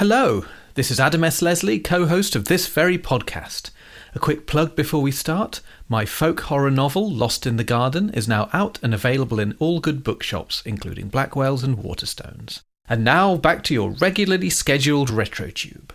[0.00, 0.46] Hello,
[0.76, 1.42] this is Adam S.
[1.42, 3.70] Leslie, co host of this very podcast.
[4.14, 8.26] A quick plug before we start my folk horror novel, Lost in the Garden, is
[8.26, 12.62] now out and available in all good bookshops, including Blackwell's and Waterstones.
[12.88, 15.90] And now back to your regularly scheduled RetroTube.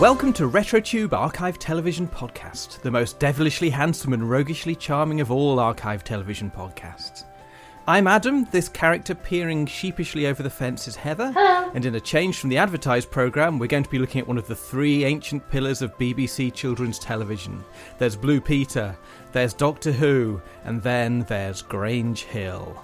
[0.00, 5.60] Welcome to RetroTube Archive Television Podcast, the most devilishly handsome and roguishly charming of all
[5.60, 7.24] archive television podcasts.
[7.86, 11.70] I'm Adam, this character peering sheepishly over the fence is Heather, Hello.
[11.74, 14.38] and in a change from the advertised programme, we're going to be looking at one
[14.38, 17.62] of the three ancient pillars of BBC children's television.
[17.98, 18.96] There's Blue Peter,
[19.32, 22.80] there's Doctor Who, and then there's Grange Hill.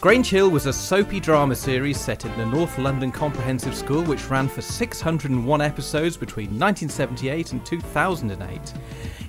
[0.00, 4.30] Grange Hill was a soapy drama series set in the North London Comprehensive School which
[4.30, 8.74] ran for 601 episodes between 1978 and 2008.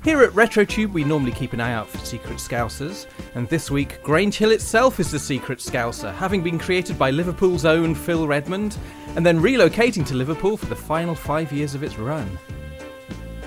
[0.03, 4.03] Here at RetroTube, we normally keep an eye out for secret scousers, and this week,
[4.03, 8.77] Grange Hill itself is the secret scouser, having been created by Liverpool's own Phil Redmond,
[9.15, 12.29] and then relocating to Liverpool for the final five years of its run.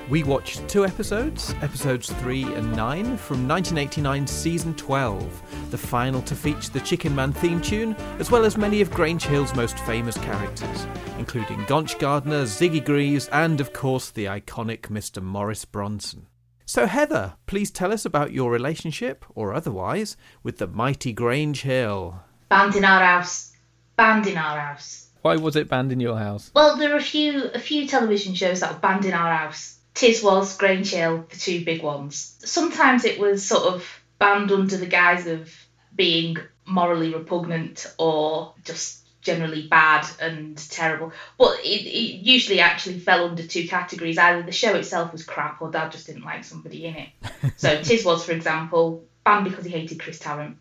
[0.09, 6.35] We watched two episodes, episodes 3 and 9, from 1989 season 12, the final to
[6.35, 10.19] feature the Chicken Man theme tune, as well as many of Grange Hill's most famous
[10.19, 10.87] characters,
[11.19, 15.23] including Gonch Gardner, Ziggy Greaves, and of course the iconic Mr.
[15.23, 16.27] Maurice Bronson.
[16.67, 22.21] So, Heather, please tell us about your relationship, or otherwise, with the mighty Grange Hill.
[22.49, 23.53] Banned in our house.
[23.97, 25.11] Banned in our house.
[25.23, 26.51] Why was it banned in your house?
[26.55, 29.72] Well, there are a few a few television shows that were banned in our house.
[29.95, 32.37] Tiswas Grange Hill, the two big ones.
[32.45, 33.87] Sometimes it was sort of
[34.19, 35.55] banned under the guise of
[35.95, 41.13] being morally repugnant or just generally bad and terrible.
[41.39, 44.19] But it, it usually actually fell under two categories.
[44.19, 47.09] Either the show itself was crap or Dad just didn't like somebody in it.
[47.57, 50.57] so Tiswas, for example, banned because he hated Chris Tarrant,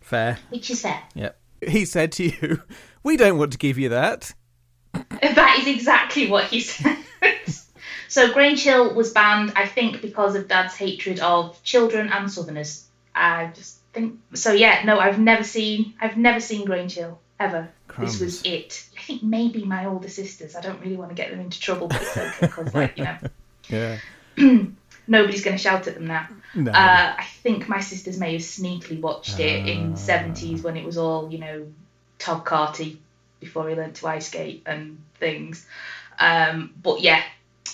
[0.00, 0.38] Fair.
[0.48, 1.02] which is fair.
[1.14, 1.38] Yep.
[1.66, 2.62] He said to you,
[3.02, 4.32] We don't want to give you that.
[5.20, 6.96] That is exactly what he said.
[8.16, 12.86] So Grange Hill was banned, I think, because of Dad's hatred of children and Southerners.
[13.14, 14.54] I just think so.
[14.54, 17.68] Yeah, no, I've never seen, I've never seen Grange Hill ever.
[17.98, 18.86] This was it.
[18.96, 20.56] I think maybe my older sisters.
[20.56, 23.04] I don't really want to get them into trouble, but it's okay because, like, you
[23.04, 23.18] know,
[23.68, 23.98] Yeah.
[25.06, 26.26] nobody's going to shout at them now.
[26.54, 26.70] No.
[26.70, 30.86] Uh, I think my sisters may have sneakily watched it in the 70s when it
[30.86, 31.66] was all, you know,
[32.18, 32.98] Todd Carty
[33.40, 35.66] before he learned to ice skate and things.
[36.18, 37.22] Um, but yeah,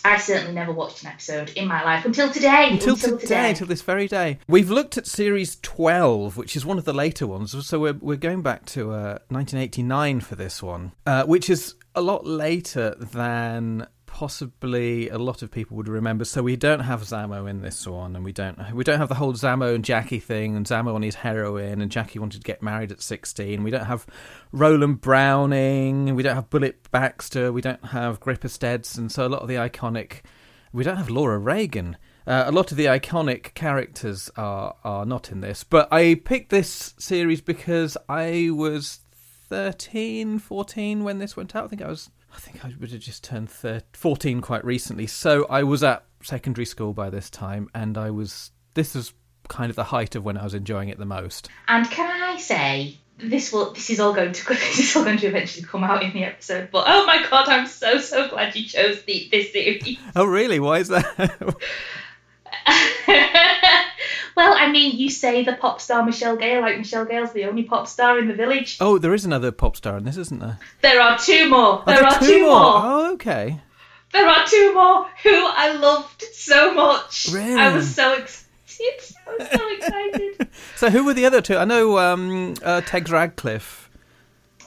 [0.04, 2.69] I certainly never watched an episode in my life until today.
[2.72, 4.38] until, today, until this very day.
[4.48, 7.66] We've looked at series 12, which is one of the later ones.
[7.66, 12.00] So we're, we're going back to uh, 1989 for this one, uh, which is a
[12.00, 16.27] lot later than possibly a lot of people would remember.
[16.27, 19.15] So we don't have Zamo in this one, and we don't we don't have the
[19.15, 22.62] whole Zamo and Jackie thing, and Zamo on his heroin, and Jackie wanted to get
[22.62, 23.62] married at 16.
[23.65, 24.06] We don't have
[24.53, 29.11] Roland Browning, we don't have Bullet Baxter, we don't have Gripper Stebson.
[29.11, 30.21] So a lot of the iconic.
[30.75, 31.97] We don't have Laura Reagan.
[32.27, 36.50] Uh, a lot of the iconic characters are are not in this, but I picked
[36.50, 39.00] this series because I was
[39.49, 41.65] 13, 14 when this went out.
[41.65, 45.06] I think I was I think I would have just turned thir 14 quite recently.
[45.06, 49.12] So I was at secondary school by this time and I was this was
[49.48, 51.48] kind of the height of when I was enjoying it the most.
[51.69, 55.19] And can I say, this will this is all going to this is all going
[55.19, 56.70] to eventually come out in the episode.
[56.72, 59.99] But oh my god, I'm so so glad you chose the, this series.
[60.16, 60.60] Oh really?
[60.60, 61.56] Why is that?
[64.37, 67.62] well, I mean, you say the pop star Michelle Gale, like Michelle Gale's the only
[67.64, 68.79] pop star in the village.
[68.81, 70.58] oh, there is another pop star in this, isn't there?
[70.81, 71.81] There are two more.
[71.81, 72.50] Oh, There there are two more.
[72.55, 73.61] Oh, okay.
[74.12, 77.29] There are two more who I loved so much.
[77.32, 77.55] Really?
[77.61, 78.38] I was so excited.
[79.26, 80.49] I was so excited.
[80.76, 81.56] So who were the other two?
[81.56, 83.88] I know um, uh, Tegs Ratcliffe.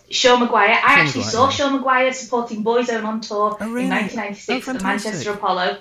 [0.09, 0.69] Sean Maguire.
[0.69, 1.49] I Sean actually Maguire, saw yeah.
[1.49, 3.85] Sean Maguire supporting Boyzone on tour Oh, really?
[3.85, 4.83] in 1996 Oh, at the.
[4.83, 5.77] Manchester Apollo.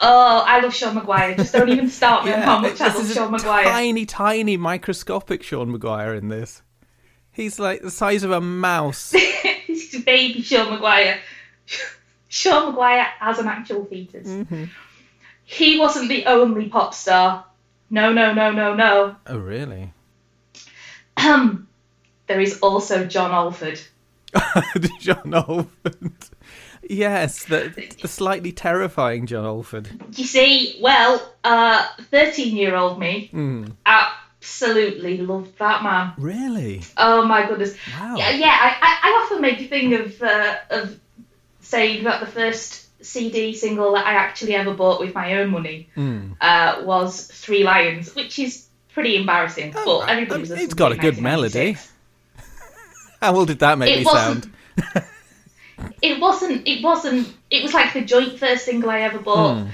[0.00, 1.34] Oh, I love Sean Maguire.
[1.34, 3.64] Just don't even start me on how much I love Sean a Maguire.
[3.64, 6.62] tiny, tiny, microscopic Sean Maguire in this.
[7.32, 9.10] He's like the size of a mouse.
[9.66, 11.18] this is baby Sean Maguire.
[12.28, 14.28] Sean Maguire as an actual fetus.
[14.28, 14.64] Mm-hmm.
[15.44, 17.44] he wasn't the only pop star.
[17.90, 19.16] No, no, no, no, no.
[19.26, 19.92] Oh, really?
[21.16, 21.66] Um,
[22.26, 23.80] there is also John Alford.
[25.00, 26.12] John Alford.
[26.88, 29.88] Yes, the, the slightly terrifying John Alford.
[30.16, 33.72] You see, well, uh, 13 year old me Mm.
[33.86, 36.12] absolutely loved that man.
[36.18, 36.82] Really?
[36.96, 37.74] Oh my goodness.
[37.98, 38.16] Wow.
[38.16, 40.98] Yeah, yeah I, I, I often make a thing of, uh, of
[41.60, 45.88] saying that the first CD single that I actually ever bought with my own money
[45.96, 46.36] Mm.
[46.40, 49.72] uh, was Three Lions, which is pretty embarrassing.
[49.76, 51.76] Oh, but everybody's I mean, It's got a good melody.
[53.20, 54.52] How well did that make It me sound?
[56.02, 56.66] It wasn't.
[56.66, 57.32] It wasn't.
[57.50, 59.68] It was like the joint first single I ever bought Hmm.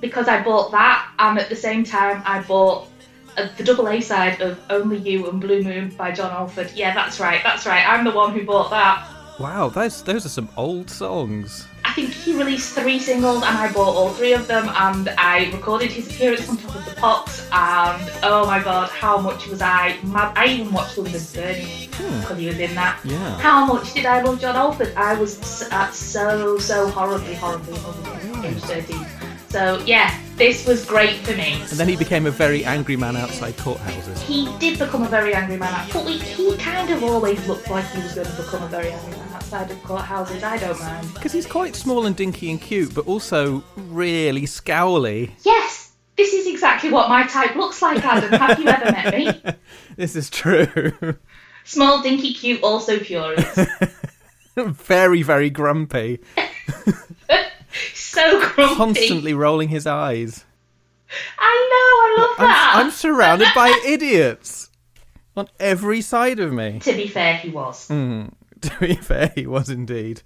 [0.00, 2.88] because I bought that, and at the same time I bought
[3.36, 6.70] uh, the double A side of Only You and Blue Moon by John Alford.
[6.74, 7.40] Yeah, that's right.
[7.42, 7.86] That's right.
[7.88, 9.06] I'm the one who bought that.
[9.38, 11.66] Wow, those those are some old songs.
[11.90, 15.50] I think he released three singles, and I bought all three of them, and I
[15.50, 19.60] recorded his appearance on top of the pops, and oh my god, how much was
[19.60, 20.32] I mad!
[20.38, 23.00] I even watched London Burning because he was in that.
[23.02, 23.36] Yeah.
[23.40, 24.94] How much did I love John Alford?
[24.94, 29.04] I was uh, so, so horribly, horribly in love with him age 13.
[29.48, 31.54] So, yeah, this was great for me.
[31.54, 34.16] And then he became a very angry man outside courthouses.
[34.20, 37.84] He did become a very angry man, but we, he kind of always looked like
[37.86, 39.19] he was going to become a very angry man
[39.52, 40.42] outside of courthouses.
[40.44, 41.12] I don't mind.
[41.14, 45.32] Because he's quite small and dinky and cute, but also really scowly.
[45.42, 48.30] Yes, this is exactly what my type looks like, Adam.
[48.38, 49.54] Have you ever met me?
[49.96, 50.92] This is true.
[51.64, 53.58] Small, dinky, cute, also furious.
[54.56, 56.20] very, very grumpy.
[57.94, 58.74] So grumpy.
[58.74, 60.44] Constantly rolling his eyes.
[61.38, 62.72] I know, I love I'm, that.
[62.74, 64.70] I'm surrounded by idiots
[65.36, 66.80] on every side of me.
[66.80, 67.86] To be fair, he was.
[67.86, 68.26] Hmm.
[68.70, 70.22] To be fair, he was indeed.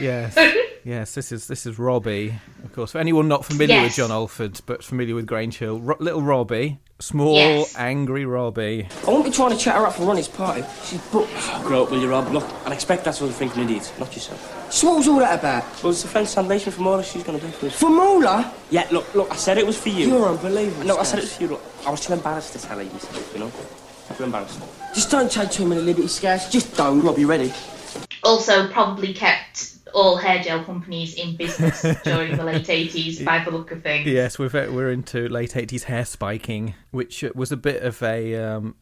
[0.00, 0.36] Yes,
[0.84, 1.14] yes.
[1.14, 2.34] This is this is Robbie,
[2.64, 2.92] of course.
[2.92, 6.78] For anyone not familiar with John Alford, but familiar with Grange Hill, Ro- little Robbie,
[6.98, 7.74] small, Yes.
[7.76, 8.86] angry Robbie.
[9.06, 10.62] I won't be trying to chat her up for Ronnie's party.
[10.84, 11.32] She's booked.
[11.62, 12.30] Grow up, will you, Rob?
[12.32, 14.72] Look, I expect that's what you're thinking idiot, not yourself.
[14.72, 15.64] So what was all that about?
[15.82, 17.78] Well, it's a French translation for all that she's going to do for us.
[17.78, 18.52] For Mola?
[18.70, 20.06] Yeah, look, look, I said it was for you.
[20.08, 20.84] You're unbelievable.
[20.86, 21.48] No, I said it was for you.
[21.48, 23.50] Look, I was too embarrassed to tell her yourself, you know?
[24.16, 24.60] Too embarrassed.
[24.92, 26.50] Just don't take too many liberties, Scouts.
[26.50, 27.00] Just don't.
[27.02, 27.52] Rob, you ready?
[28.30, 33.50] Also probably kept all hair gel companies in business during the late 80s by the
[33.50, 34.06] look of things.
[34.06, 38.76] Yes, we're we're into late eighties hair spiking, which was a bit of a um,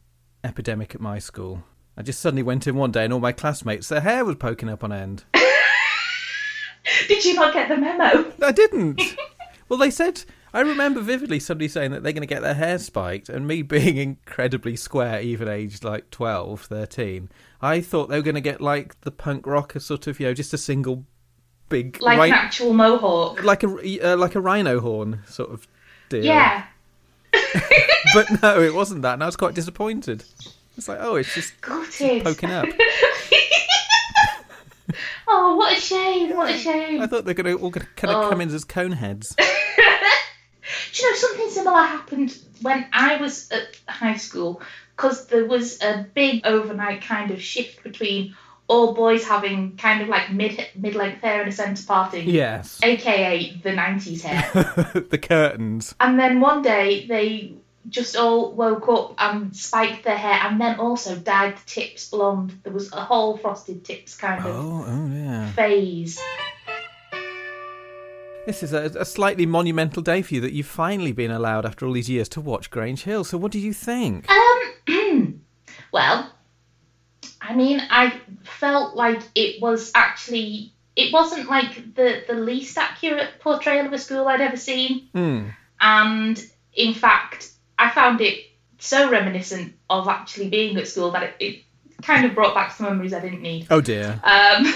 [0.45, 1.65] epidemic at my school.
[1.97, 4.69] I just suddenly went in one day, and all my classmates, their hair was poking
[4.69, 5.25] up on end.
[7.09, 8.31] Did you not get the memo?
[8.43, 9.00] I didn't.
[9.69, 10.25] well, they said.
[10.50, 13.61] I remember vividly somebody saying that they're going to get their hair spiked, and me
[13.62, 17.29] being incredibly square, even aged like 12, 13,
[17.60, 20.34] I thought they were going to get like the punk rocker sort of, you know,
[20.34, 21.05] just a single
[21.69, 23.43] big, Like ri- an actual mohawk.
[23.43, 25.66] like a uh, like a rhino horn sort of
[26.08, 26.25] deal.
[26.25, 26.64] Yeah.
[28.14, 30.25] but no, it wasn't that, and I was quite disappointed.
[30.76, 32.22] It's like, oh, it's just Gutted.
[32.25, 32.66] poking up.
[35.28, 36.37] oh, what a shame.
[36.37, 37.02] What a shame.
[37.02, 38.31] I thought they're going to all gonna kind of Oh.
[38.31, 39.34] come in as cone heads.
[39.37, 39.44] Do
[41.04, 44.62] you know something similar happened when I was at high school?
[44.99, 48.35] Because there was a big overnight kind of shift between
[48.67, 52.81] all boys having kind of like mid mid length hair and a centre parting, Yes,
[52.83, 54.43] aka the 90s hair.
[55.09, 55.95] the curtains.
[56.00, 57.53] and then one day they
[57.89, 62.52] just all woke up and spiked their hair and then also dyed the tips blonde.
[62.64, 65.52] There was a whole frosted tips kind of Oh, oh yeah.
[65.52, 66.21] phase.
[68.47, 71.85] This is a, a slightly monumental day for you that you've finally been allowed, after
[71.87, 73.23] all these years, to watch Grange Hill.
[73.25, 74.26] So, what do you think?
[74.31, 74.48] Um,
[75.93, 76.33] well,
[77.41, 83.41] I mean, I felt like it was actually it wasn't like the the least accurate
[83.41, 85.49] portrayal of a school I'd ever seen, Hmm.
[85.81, 88.45] and in fact, I found it
[88.79, 91.62] so reminiscent of actually being at school that it, it
[92.03, 93.67] kind of brought back some memories I didn't need.
[93.71, 94.21] Oh dear.
[94.23, 94.75] Um,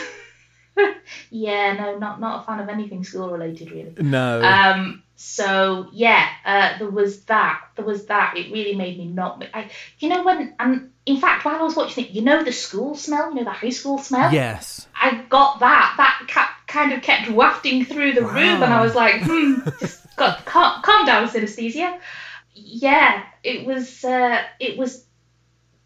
[1.30, 3.94] yeah, no, not not a fan of anything school related really.
[3.98, 4.42] No.
[4.42, 7.60] Um, so yeah, uh, there was that.
[7.76, 8.36] There was that.
[8.36, 9.44] It really made me not.
[9.54, 12.50] I, you know when, and in fact, while I was watching it, you know the
[12.52, 14.32] school smell, you know the high school smell.
[14.32, 14.86] yes.
[15.00, 15.94] I got that.
[15.96, 20.00] That ca- kind of kept wafting through the room, and I was like, hmm, just
[20.16, 21.98] got calm, calm down, synesthesia.
[22.54, 24.04] Yeah, it was.
[24.04, 25.04] Uh, it was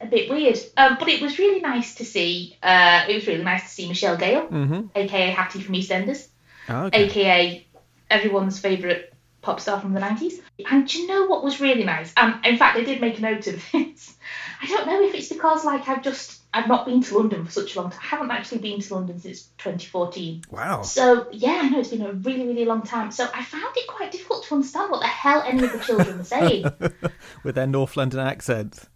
[0.00, 2.56] a bit weird, um, but it was really nice to see.
[2.62, 4.86] Uh, it was really nice to see Michelle Gale, Mm-hmm.
[4.94, 6.26] aka Hattie from EastEnders
[6.68, 7.04] Okay.
[7.04, 7.66] aka
[8.10, 9.04] everyone's favourite
[9.46, 10.40] pop star from the 90s.
[10.68, 12.12] And do you know what was really nice?
[12.16, 14.16] And in fact, I did make a note of this.
[14.60, 17.52] I don't know if it's because like I've just I've not been to London for
[17.52, 18.00] such a long time.
[18.02, 20.42] I haven't actually been to London since 2014.
[20.50, 20.82] Wow.
[20.82, 23.12] So yeah, I know it's been a really, really long time.
[23.12, 26.18] So I found it quite difficult to understand what the hell any of the children
[26.18, 26.64] were saying
[27.44, 28.88] With their North London accents.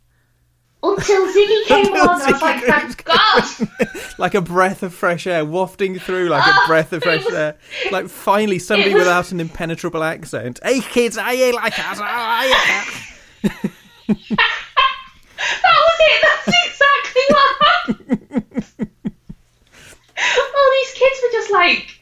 [0.82, 2.20] Until Ziggy came Until on.
[2.22, 3.44] And I was like, Ziggy thank God.
[4.18, 7.34] like a breath of fresh air wafting through like a Ah, breath of fresh was-
[7.34, 7.56] air.
[7.90, 10.58] Like finally somebody was- without an impenetrable accent.
[10.62, 12.00] Hey kids, are you like us?
[12.00, 12.54] Are you
[13.42, 13.70] That
[15.76, 16.22] was it.
[16.22, 18.66] That's exactly what happened.
[20.18, 22.00] all these kids were just like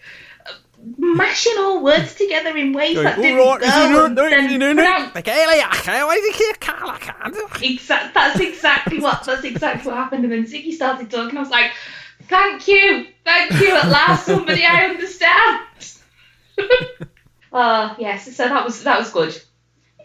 [0.97, 3.67] mashing all words together in ways Going, that didn't right, go.
[3.67, 6.25] is it and not- then is it not- pronounce- like, hey, like, okay, why is
[6.25, 6.91] it here, Carl?
[6.91, 9.25] I can't." That's exactly what.
[9.25, 10.25] That's exactly what happened.
[10.25, 11.37] And then Ziggy started talking.
[11.37, 11.73] I was like,
[12.29, 13.75] "Thank you, thank you.
[13.77, 15.61] At last, somebody I understand."
[17.53, 18.35] uh yes.
[18.37, 19.41] So that was that was good.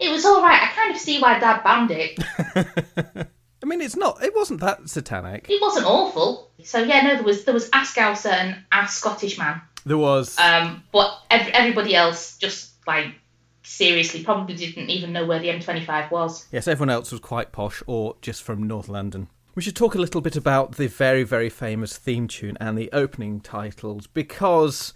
[0.00, 0.60] It was all right.
[0.62, 2.18] I kind of see why Dad banned it.
[3.62, 4.22] I mean, it's not.
[4.22, 5.46] It wasn't that satanic.
[5.48, 6.50] It wasn't awful.
[6.64, 9.60] So yeah, no, there was there was Askauser and a Scottish man.
[9.84, 10.38] There was.
[10.38, 13.14] Um, but ev- everybody else just like
[13.62, 16.46] seriously probably didn't even know where the M25 was.
[16.52, 19.28] Yes, everyone else was quite posh or just from North London.
[19.54, 22.90] We should talk a little bit about the very, very famous theme tune and the
[22.92, 24.92] opening titles because,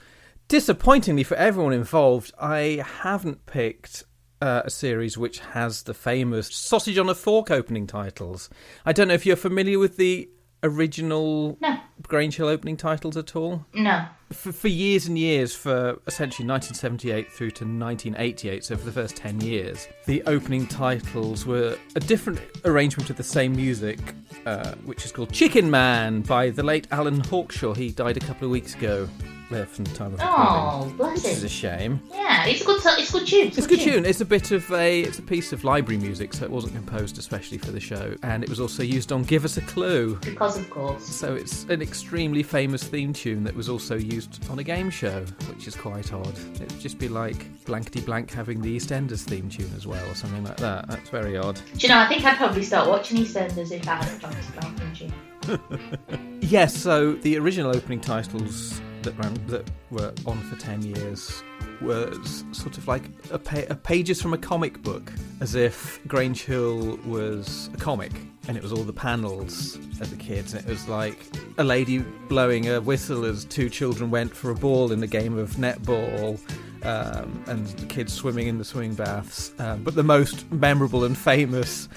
[0.49, 4.05] disappointingly for everyone involved, I haven't picked
[4.43, 8.51] uh, a series which has the famous Sausage on a Fork opening titles.
[8.85, 10.29] I don't know if you're familiar with the
[10.63, 14.05] original No, Grange Hill opening titles at all no.
[14.33, 19.17] for, for years and years, for essentially 1978 through to 1988, so for the first
[19.17, 23.99] 10 years, the opening titles were a different arrangement of the same music,
[24.47, 27.77] uh, which is called Chicken Man by the late Alan Hawkshaw.
[27.77, 29.09] He died a couple of weeks ago,
[29.51, 30.93] there from the time of oh, recording.
[30.93, 31.49] Oh, bless Which is a him.
[31.49, 32.01] shame.
[32.13, 32.81] Yeah, it's a good.
[32.85, 33.47] It's a good tune.
[33.49, 34.05] It's a good tune.
[34.05, 37.19] It's a bit of a it's a piece of library music, so it wasn't composed
[37.19, 40.17] especially for the show, and it was also used on Give Us a Clue.
[40.23, 41.05] Because of course.
[41.05, 45.25] So it's an extremely famous theme tune that was also used on a game show,
[45.49, 46.39] which is quite odd.
[46.55, 50.45] It'd just be like blankety blank having the EastEnders theme tune as well, or something
[50.45, 50.89] like that.
[50.89, 51.61] That's very odd.
[51.77, 51.99] Do you know?
[52.01, 54.95] I think I'd probably start watching EastEnders if I had a chance to film
[55.99, 56.39] tune.
[56.41, 61.43] Yes, so the original opening titles that ran that were on for ten years
[61.81, 66.45] was sort of like a, pa- a pages from a comic book, as if Grange
[66.45, 68.13] Hill was a comic,
[68.49, 70.55] and it was all the panels of the kids.
[70.55, 71.19] And it was like
[71.59, 75.39] a lady blowing a whistle as two children went for a ball in a game
[75.39, 76.39] of netball.
[76.85, 79.51] Um, and the kids swimming in the swimming baths.
[79.59, 81.89] Um, but the most memorable and famous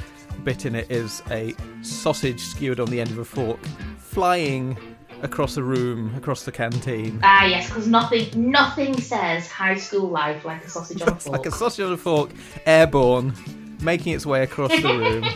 [0.43, 1.53] bit in it is a
[1.83, 3.59] sausage skewered on the end of a fork
[3.97, 4.75] flying
[5.23, 7.19] across the room, across the canteen.
[7.23, 11.37] Ah, yes, because nothing, nothing says high school life like a sausage on a fork.
[11.37, 12.31] like a sausage on a fork,
[12.65, 13.33] airborne,
[13.81, 15.25] making its way across the room.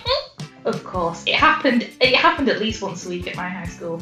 [0.66, 1.88] Of course, it happened.
[2.02, 4.02] It happened at least once a week at my high school.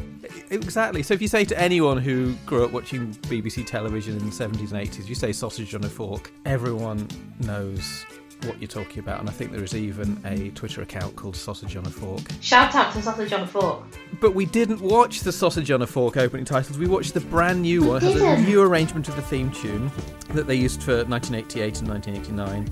[0.49, 1.03] exactly.
[1.03, 4.71] So if you say to anyone who grew up watching BBC television in the 70s
[4.71, 7.05] and 80s, you say sausage on a fork, everyone
[7.41, 8.05] knows
[8.45, 9.19] what you're talking about.
[9.19, 12.21] And I think there is even a Twitter account called Sausage on a Fork.
[12.41, 13.83] Shout out to sausage on a fork.
[14.21, 16.77] But we didn't watch the Sausage on a Fork opening titles.
[16.77, 17.97] We watched the brand new one.
[18.03, 19.91] It has a new arrangement of the theme tune
[20.29, 22.69] that they used for 1988 and 1989,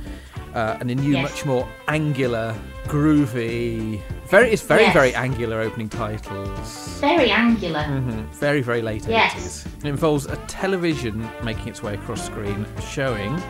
[0.54, 1.24] uh, and a new, Yes.
[1.32, 4.02] much more angular, groovy.
[4.28, 4.94] Very, it's very, Yes.
[4.94, 6.98] very angular opening titles.
[7.02, 7.80] Very angular.
[7.82, 8.26] Mhm.
[8.34, 9.34] Very, very late Yes.
[9.36, 9.66] 80s.
[9.84, 13.42] It involves a television making its way across screen, showing.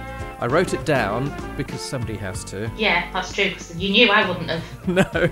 [0.41, 2.69] I wrote it down because somebody has to.
[2.75, 3.49] Yeah, that's true.
[3.49, 4.87] Because you knew I wouldn't have.
[4.87, 5.29] No.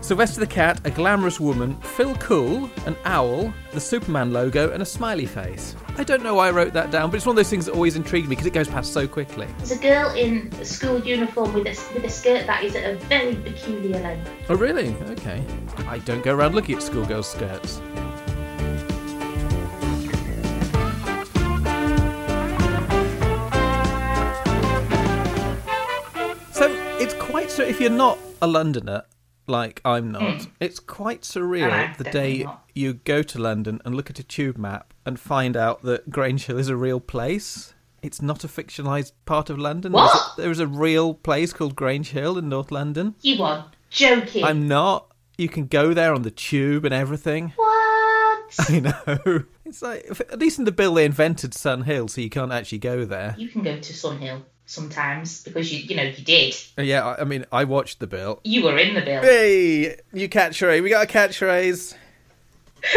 [0.00, 4.86] Sylvester the Cat, a glamorous woman, Phil Cool, an owl, the Superman logo, and a
[4.86, 5.76] smiley face.
[5.96, 7.72] I don't know why I wrote that down, but it's one of those things that
[7.72, 9.46] always intrigued me because it goes past so quickly.
[9.58, 12.84] There's a girl in a school uniform with a with a skirt that is at
[12.90, 14.28] a very peculiar length.
[14.48, 14.94] Oh, really?
[15.10, 15.44] Okay.
[15.86, 17.80] I don't go around looking at schoolgirls' skirts.
[27.82, 29.02] You're not a Londoner,
[29.46, 30.48] like I'm not, hmm.
[30.60, 32.64] it's quite surreal No, the day not.
[32.74, 36.46] you go to London and look at a tube map and find out that Grange
[36.46, 37.74] Hill is a real place.
[38.02, 39.92] It's not a fictionalized part of London.
[39.92, 43.14] There's a- There is a real place called Grange Hill in North London.
[43.20, 44.44] You are joking.
[44.44, 45.08] I'm not.
[45.38, 47.52] You can go there on the tube and everything.
[47.56, 48.54] What?
[48.68, 49.44] I know.
[49.64, 52.78] It's like at least in the bill they invented Sun Hill, so you can't actually
[52.78, 53.34] go there.
[53.38, 56.54] You can go to Sunhill sometimes because you you know you did.
[56.78, 58.40] Uh, Yeah, I- I mean, I watched the bill.
[58.44, 59.22] You were in the bill.
[59.22, 60.82] Hey, new catchphrase.
[60.82, 61.94] We got a catchphrase.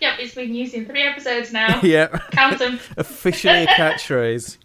[0.00, 1.80] yep, it's been used in three episodes now.
[1.84, 2.80] Yeah, Count them.
[2.96, 4.58] officially a catchphrase.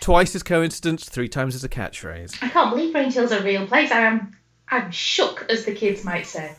[0.00, 2.36] Twice as coincidence, three times as a catchphrase.
[2.42, 3.92] I can't believe Hill's a real place.
[3.92, 4.36] I am
[4.68, 6.52] I'm shook, as the kids might say.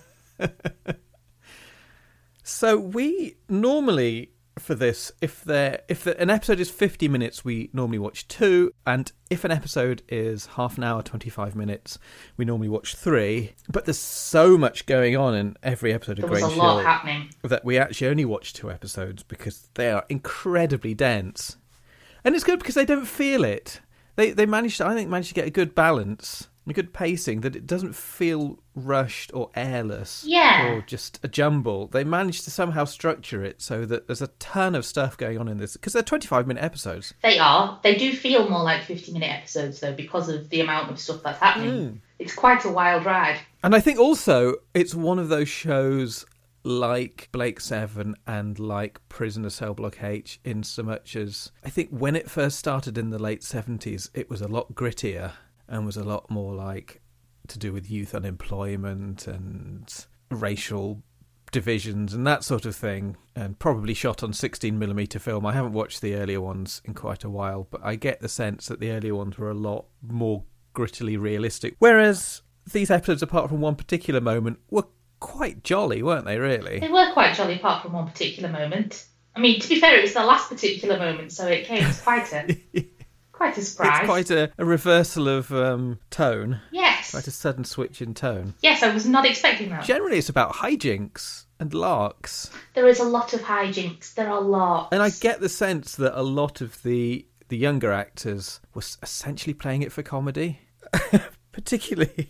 [2.44, 7.70] So we normally for this, if there if the, an episode is fifty minutes, we
[7.74, 12.00] normally watch two, and if an episode is half an hour, twenty five minutes,
[12.38, 13.54] we normally watch three.
[13.70, 16.84] But there's so much going on in every episode There of was Grange a lot
[16.84, 17.30] happening.
[17.44, 21.58] that we actually only watch two episodes because they are incredibly dense,
[22.24, 23.82] and it's good because they don't feel it.
[24.16, 27.42] They they managed, to, I think, managed to get a good balance, a good pacing
[27.42, 30.68] that it doesn't feel rushed or airless, Yeah.
[30.74, 31.88] or just a jumble.
[31.88, 35.48] They managed to somehow structure it so that there's a ton of stuff going on
[35.48, 37.14] in this because they're 25 minute episodes.
[37.24, 37.80] They are.
[37.84, 41.24] They do feel more like 50 minute episodes, though, because of the amount of stuff
[41.24, 41.72] that's happening.
[41.74, 42.00] Mm.
[42.20, 43.40] It's quite a wild ride.
[43.64, 46.26] And I think also it's one of those shows
[46.64, 51.90] like Blake Seven and like Prisoner Cell Block H in so much as I think
[51.92, 55.32] when it first started in the late 70s, it was a lot grittier
[55.70, 57.02] and was a lot more like
[57.50, 61.02] to do with youth unemployment and racial
[61.52, 65.72] divisions and that sort of thing and probably shot on 16 millimeter film i haven't
[65.72, 68.92] watched the earlier ones in quite a while but i get the sense that the
[68.92, 70.44] earlier ones were a lot more
[70.76, 72.42] grittily realistic whereas
[72.74, 74.84] these episodes apart from one particular moment were
[75.22, 79.06] quite jolly weren't they really They were quite jolly, apart from one particular moment.
[79.36, 82.02] I mean, to be fair, it was the last particular moment, so it came as
[82.02, 82.58] quite a
[83.32, 84.00] quite a surprise.
[84.00, 86.60] it's quite a, a reversal of um, tone
[87.08, 89.84] yes, quite a sudden switch in tone yes, I was not expecting that.
[89.86, 94.14] generally it's about hijinks and larks There is a lot of hijinks.
[94.14, 94.90] There are lots.
[94.94, 99.54] And I get the sense that a lot of the the younger actors were essentially
[99.54, 100.60] playing it for comedy,
[101.52, 102.30] particularly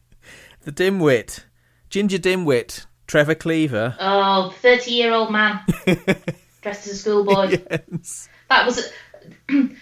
[0.62, 1.44] the dimwit,
[1.90, 3.96] ginger dimwit, Trevor Cleaver.
[4.00, 5.60] Oh, 30 year old man
[6.62, 7.58] dressed as a schoolboy.
[7.92, 8.28] Yes.
[8.48, 8.90] That was.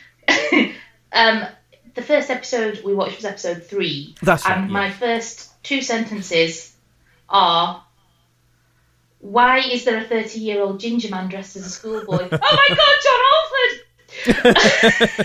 [1.12, 1.46] um,
[1.94, 4.14] the first episode we watched was episode three.
[4.22, 4.72] That's right, And yeah.
[4.72, 6.74] my first two sentences
[7.28, 7.84] are.
[9.20, 12.28] Why is there a 30 year old ginger man dressed as a schoolboy?
[12.32, 12.96] oh my god,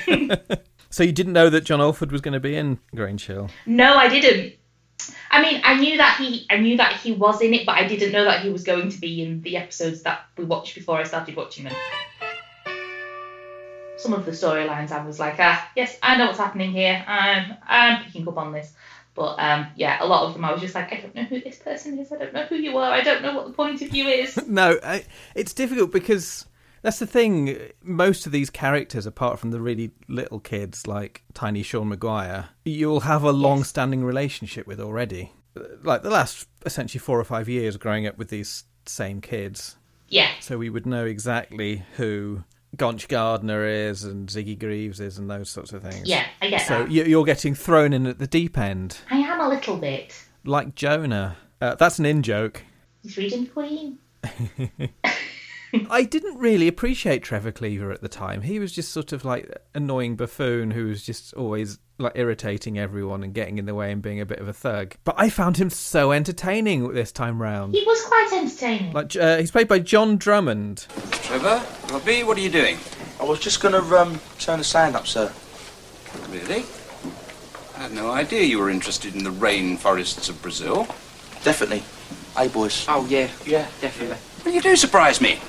[0.08, 0.60] John Alford!
[0.90, 3.50] So you didn't know that John Alford was going to be in Grange Hill?
[3.66, 4.56] No, I didn't.
[5.30, 7.88] I mean, I knew that he, I knew that he was in it, but I
[7.88, 10.98] didn't know that he was going to be in the episodes that we watched before
[10.98, 11.76] I started watching them.
[13.98, 17.04] Some of the storylines, I was like, ah, yes, I know what's happening here.
[17.08, 18.74] I'm, I'm picking up on this.
[19.16, 21.42] But um, yeah, a lot of them, I was just like, I don't know who
[21.42, 22.12] this person is.
[22.12, 22.92] I don't know who you are.
[22.92, 24.38] I don't know what the point of view is.
[24.48, 26.46] No, I, it's difficult because
[26.84, 27.58] that's the thing.
[27.82, 33.02] Most of these characters, apart from the really little kids like Tiny Sean Maguire, you'll
[33.02, 35.34] have a long-standing relationship with already.
[35.82, 39.78] Like the last essentially four or five years growing up with these same kids,
[40.10, 42.44] Yeah, so we would know exactly who
[42.76, 46.08] Gonch Gardner is and Ziggy Greaves is and those sorts of things.
[46.08, 46.92] yeah, I get So that.
[46.92, 50.14] you- you're getting thrown in at the deep end, I am a little bit.
[50.44, 51.38] like Jonah.
[51.62, 52.64] Uh, that's an in joke.
[53.02, 53.98] He's reading Queen.
[55.90, 58.42] I didn't really appreciate Trevor Cleaver at the time.
[58.42, 63.24] He was just sort of like annoying buffoon who was just always like irritating everyone
[63.24, 64.96] and getting in the way and being a bit of a thug.
[65.04, 67.74] But I found him so entertaining this time round.
[67.74, 68.94] He was quite entertaining.
[68.94, 70.86] Like uh, he's played by John Drummond.
[71.12, 72.78] Trevor, Robbie, what are you doing?
[73.20, 75.32] I was just gonna um, turn the sand up, sir.
[76.30, 76.66] Really?
[77.76, 80.88] I had no idea you were interested in the rainforests of Brazil.
[81.44, 81.84] Definitely.
[82.36, 82.86] Hey, boys.
[82.88, 83.30] Oh, yeah.
[83.46, 83.68] Yeah.
[83.82, 84.18] Definitely.
[84.44, 85.40] Well, you do surprise me.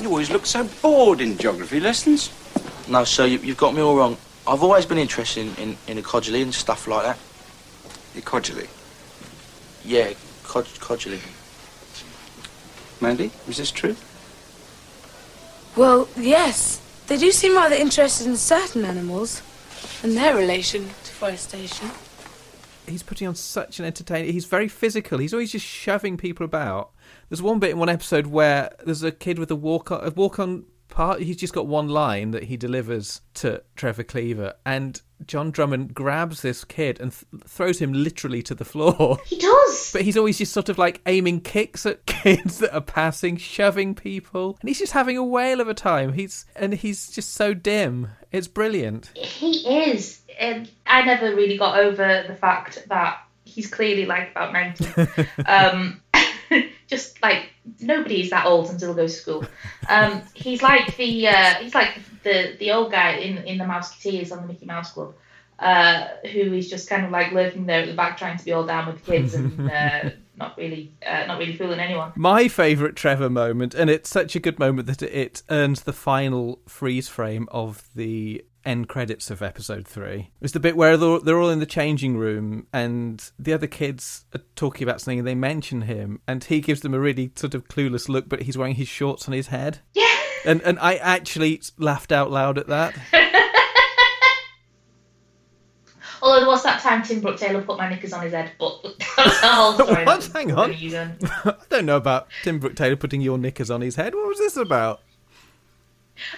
[0.00, 2.30] You always look so bored in geography lessons.
[2.88, 4.16] No, sir, you, you've got me all wrong.
[4.46, 7.18] I've always been interested in, in, in ecology and stuff like that.
[8.16, 8.66] Ecology.
[9.84, 11.20] Yeah, cod, codgely.
[13.00, 13.94] Mandy, is this true?
[15.76, 16.80] Well, yes.
[17.06, 19.42] They do seem rather interested in certain animals
[20.02, 21.90] and their relation to forestation.
[22.86, 24.32] He's putting on such an entertaining.
[24.32, 25.18] He's very physical.
[25.18, 26.90] He's always just shoving people about.
[27.30, 30.10] There's one bit in one episode where there's a kid with a walk on, a
[30.10, 31.22] walk on part.
[31.22, 36.42] He's just got one line that he delivers to Trevor Cleaver, and John Drummond grabs
[36.42, 39.18] this kid and th- throws him literally to the floor.
[39.26, 39.90] he does.
[39.92, 43.94] But he's always just sort of like aiming kicks at kids that are passing, shoving
[43.94, 46.12] people, and he's just having a whale of a time.
[46.12, 48.08] He's and he's just so dim.
[48.32, 49.12] It's brilliant.
[49.14, 50.20] He is.
[50.38, 55.26] And I never really got over the fact that he's clearly like about 90.
[55.46, 56.00] um,
[56.86, 59.44] just like nobody is that old until they go to school.
[59.88, 64.32] Um, he's like the uh, he's like the the old guy in in the Mouseketeers
[64.32, 65.14] on the Mickey Mouse Club.
[65.58, 68.50] Uh, who is just kind of like lurking there at the back, trying to be
[68.50, 70.08] all down with the kids and uh,
[70.38, 72.12] not really, uh, not really fooling anyone.
[72.16, 76.60] My favourite Trevor moment, and it's such a good moment that it earns the final
[76.66, 80.30] freeze frame of the end credits of episode three.
[80.40, 84.24] It's the bit where they're, they're all in the changing room and the other kids
[84.34, 87.54] are talking about something and they mention him and he gives them a really sort
[87.54, 89.80] of clueless look, but he's wearing his shorts on his head.
[89.94, 90.06] Yeah.
[90.44, 92.94] And and I actually laughed out loud at that.
[96.22, 98.82] Although there was that time Tim Brooke Taylor put my knickers on his head, but
[99.16, 100.04] that's a whole story.
[100.04, 100.30] What?
[100.34, 100.56] Hang on.
[100.70, 101.16] gonna use then.
[101.22, 104.14] I don't know about Tim Brooke Taylor putting your knickers on his head.
[104.14, 105.00] What was this about?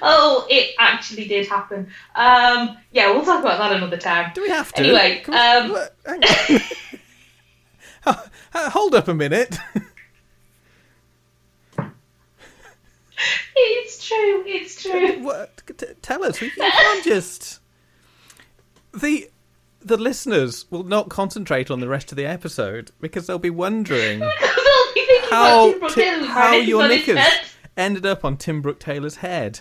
[0.01, 1.89] Oh, it actually did happen.
[2.15, 4.33] Um, yeah, we'll talk about that another time.
[4.35, 4.83] Do we have to?
[4.83, 5.77] Anyway, we- um,
[6.09, 6.21] on.
[8.55, 9.57] Uh, Hold up a minute.
[13.55, 14.43] It's true.
[14.47, 15.23] It's true.
[15.23, 15.63] what?
[15.79, 16.41] T- tell us.
[16.43, 17.61] You can't just.
[18.93, 19.31] The
[19.81, 24.19] the listeners will not concentrate on the rest of the episode because they'll be wondering
[24.21, 27.19] They'll be how about Tim Brooke Ti- Taylor with my how your knickers
[27.77, 29.61] ended up on Tim Brooke Taylor's head.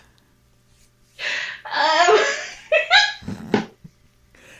[1.73, 2.17] Um,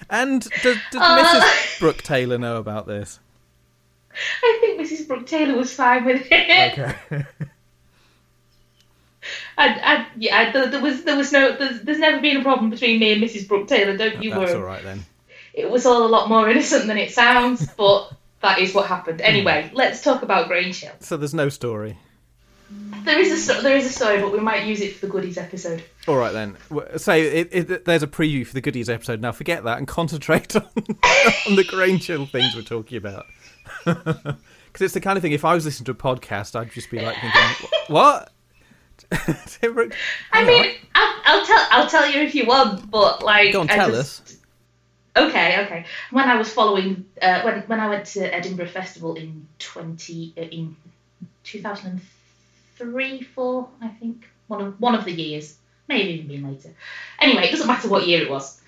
[0.09, 1.23] And does, does Uh.
[1.41, 1.79] Mrs.
[1.79, 3.19] Brooke Taylor know about this?
[4.43, 5.07] I think Mrs.
[5.07, 6.77] Brooke Taylor was fine with it.
[6.79, 7.25] Okay.
[9.57, 12.99] And yeah, there, there was there was no there's, there's never been a problem between
[12.99, 13.47] me and Mrs.
[13.47, 13.95] Brooke Taylor.
[13.95, 14.59] Don't you That's worry.
[14.59, 15.05] all right then.
[15.53, 19.21] It was all a lot more innocent than it sounds, but that is what happened.
[19.21, 20.93] Anyway, let's talk about Grange Hill.
[21.01, 21.97] So there's no story.
[23.03, 25.37] There is a there is a story, but we might use it for the goodies
[25.37, 25.83] episode.
[26.07, 26.57] All right then.
[26.97, 29.21] Say it, it, there's a preview for the goodies episode.
[29.21, 33.25] Now forget that and concentrate on, on the Grange Hill things we're talking about.
[34.71, 35.33] Because it's the kind of thing.
[35.33, 38.31] If I was listening to a podcast, I'd just be like thinking, "What?"
[39.47, 39.91] Tim
[40.31, 40.75] I mean.
[40.95, 44.21] I'll, I'll tell I'll tell you if you want, but like Go on, tell just-
[44.21, 44.37] us.
[45.17, 45.85] Okay, okay.
[46.11, 50.41] When I was following, uh, when when I went to Edinburgh Festival in twenty uh,
[50.43, 50.77] in
[51.43, 52.07] two thousand and three,
[53.35, 56.73] four, I think one of one of the years, maybe even been later.
[57.19, 58.59] Anyway, it doesn't matter what year it was.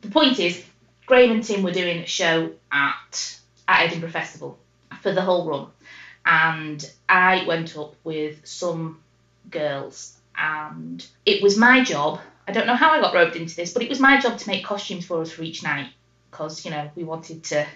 [0.00, 0.64] The point is,
[1.06, 3.36] Graham and Tim were doing a show at
[3.68, 4.58] at Edinburgh Festival
[5.00, 5.66] for the whole run,
[6.24, 9.00] and I went up with some
[9.50, 12.20] girls, and it was my job.
[12.46, 14.48] I don't know how I got roped into this, but it was my job to
[14.48, 15.90] make costumes for us for each night
[16.30, 17.66] because you know we wanted to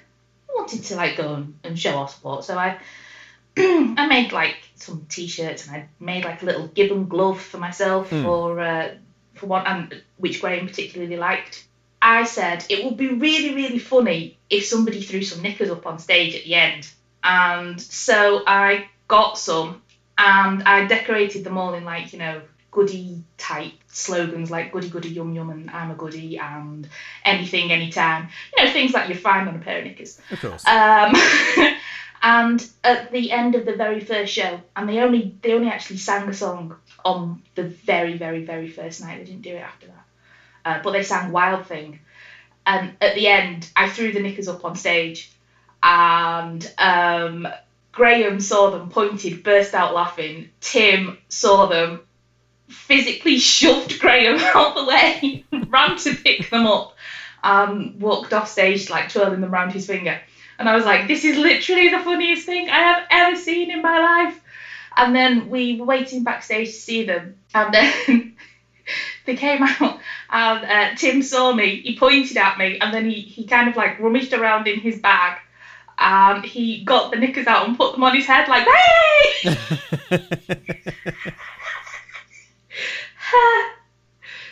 [0.49, 2.45] we wanted to like go and, and show our support.
[2.45, 2.79] So I
[3.57, 8.09] I made like some t-shirts and I made like a little gibbon glove for myself
[8.09, 8.89] for uh,
[9.35, 11.65] for one and which Graham particularly liked.
[12.01, 15.99] I said it would be really really funny if somebody threw some knickers up on
[15.99, 16.89] stage at the end,
[17.23, 19.81] and so I got some
[20.17, 25.09] and I decorated them all in like you know goody type slogans like goody goody
[25.09, 26.87] yum yum and I'm a goody and
[27.25, 30.67] anything anytime you know things like you'd find on a pair of knickers Of course.
[30.67, 31.13] um,
[32.23, 35.97] and at the end of the very first show, and they only they only actually
[35.97, 39.19] sang a song on the very very very first night.
[39.19, 40.05] They didn't do it after that,
[40.65, 41.99] uh, but they sang Wild Thing.
[42.67, 45.31] And at the end, I threw the knickers up on stage,
[45.83, 47.47] and um,
[47.93, 50.49] Graham saw them, pointed, burst out laughing.
[50.61, 52.01] Tim saw them,
[52.69, 56.93] physically shoved Graham out the way, ran to pick them up,
[57.43, 60.21] and walked off stage like twirling them round his finger.
[60.59, 63.81] And I was like, this is literally the funniest thing I have ever seen in
[63.81, 64.41] my life.
[64.97, 67.37] And then we were waiting backstage to see them.
[67.55, 68.37] And then
[69.27, 71.81] they came out and uh, Tim saw me.
[71.83, 74.99] He pointed at me and then he, he kind of like rummaged around in his
[74.99, 75.39] bag.
[76.01, 79.57] And he got the knickers out and put them on his head like, hey!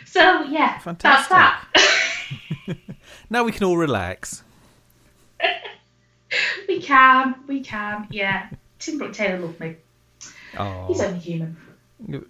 [0.05, 1.29] so yeah, Fantastic.
[1.29, 1.65] that's that.
[3.29, 4.43] now we can all relax.
[6.67, 8.49] we can, we can, yeah.
[8.79, 9.75] Tim Brooke Taylor loved me.
[10.57, 11.57] Oh, he's only human.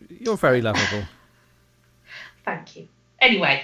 [0.10, 1.04] you're very lovable.
[2.46, 2.88] Thank you.
[3.20, 3.64] Anyway,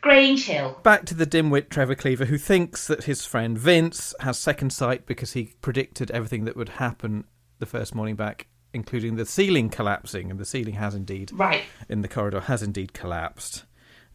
[0.00, 0.78] Grange Hill.
[0.82, 5.06] Back to the dimwit Trevor Cleaver, who thinks that his friend Vince has second sight
[5.06, 7.24] because he predicted everything that would happen
[7.58, 12.00] the first morning back, including the ceiling collapsing, and the ceiling has indeed, Right, in
[12.00, 13.64] the corridor, has indeed collapsed.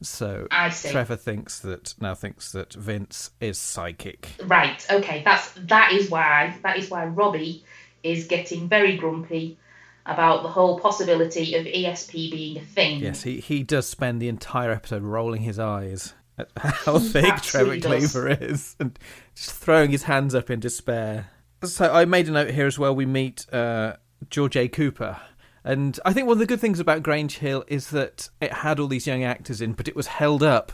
[0.01, 0.47] So.
[0.71, 4.29] Trevor thinks that now thinks that Vince is psychic.
[4.45, 4.85] right.
[4.89, 7.63] Okay, that's that is why that is why Robbie
[8.03, 9.57] is getting very grumpy
[10.05, 13.01] about the whole possibility of ESP being a thing.
[13.01, 17.77] Yes, he he does spend the entire episode rolling his eyes at how big Trevor
[17.77, 18.12] does.
[18.12, 18.97] Cleaver is and
[19.35, 21.29] just throwing his hands up in despair.
[21.63, 22.95] So I made a note here as well.
[22.95, 23.97] We meet uh,
[24.29, 24.67] George A.
[24.67, 25.19] Cooper.
[25.63, 28.80] And I think one of the good things about Grange Hill is that it had
[28.80, 30.72] all these young actors in, but it was held up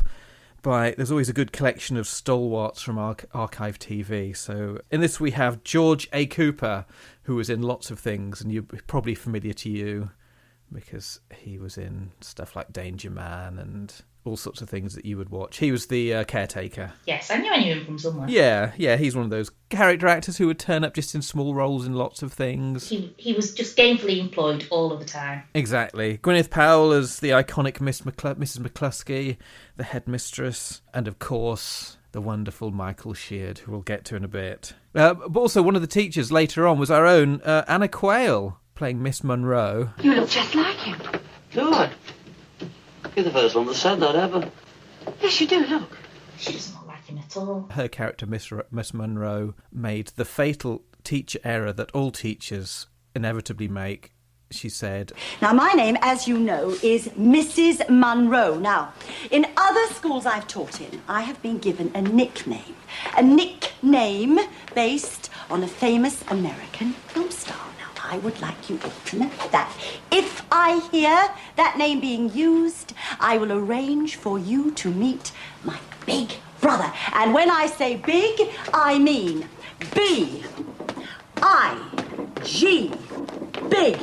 [0.61, 0.91] by.
[0.91, 4.35] There's always a good collection of stalwarts from arch- archive TV.
[4.35, 6.25] So in this we have George A.
[6.25, 6.85] Cooper,
[7.23, 10.11] who was in lots of things, and you're probably familiar to you
[10.71, 13.93] because he was in stuff like Danger Man and
[14.25, 15.57] all sorts of things that you would watch.
[15.57, 16.93] He was the uh, caretaker.
[17.05, 18.27] Yes, I knew I knew him from somewhere.
[18.29, 21.53] Yeah, yeah, he's one of those character actors who would turn up just in small
[21.53, 22.89] roles in lots of things.
[22.89, 25.43] He, he was just gainfully employed all of the time.
[25.53, 26.17] Exactly.
[26.17, 28.59] Gwyneth Powell as the iconic Miss McCl- Mrs.
[28.59, 29.37] McCluskey,
[29.77, 34.29] the headmistress, and of course the wonderful Michael Sheard, who we'll get to in a
[34.29, 34.73] bit.
[34.95, 38.57] Uh, but also one of the teachers later on was our own uh, Anna Quayle
[38.73, 39.89] playing Miss Monroe.
[40.01, 40.97] You look just like him.
[41.51, 41.91] Do I?
[43.15, 44.49] You're the first one that said that ever.
[45.21, 45.97] Yes, you do, look.
[46.37, 47.67] She doesn't look like him at all.
[47.71, 53.67] Her character, Miss, Ro- Miss Monroe, made the fatal teacher error that all teachers inevitably
[53.67, 54.11] make.
[54.51, 57.89] She said, Now, my name, as you know, is Mrs.
[57.89, 58.55] Munro.
[58.55, 58.93] Now,
[59.31, 62.75] in other schools I've taught in, I have been given a nickname.
[63.17, 64.39] A nickname
[64.75, 67.57] based on a famous American film star.
[67.79, 69.75] Now, I would like you all to know that
[70.11, 75.31] if I hear that name being used, I will arrange for you to meet
[75.63, 76.91] my big brother.
[77.13, 79.47] And when I say big, I mean
[79.93, 80.43] B
[81.37, 81.77] I
[82.43, 82.91] G.
[83.69, 83.97] Big.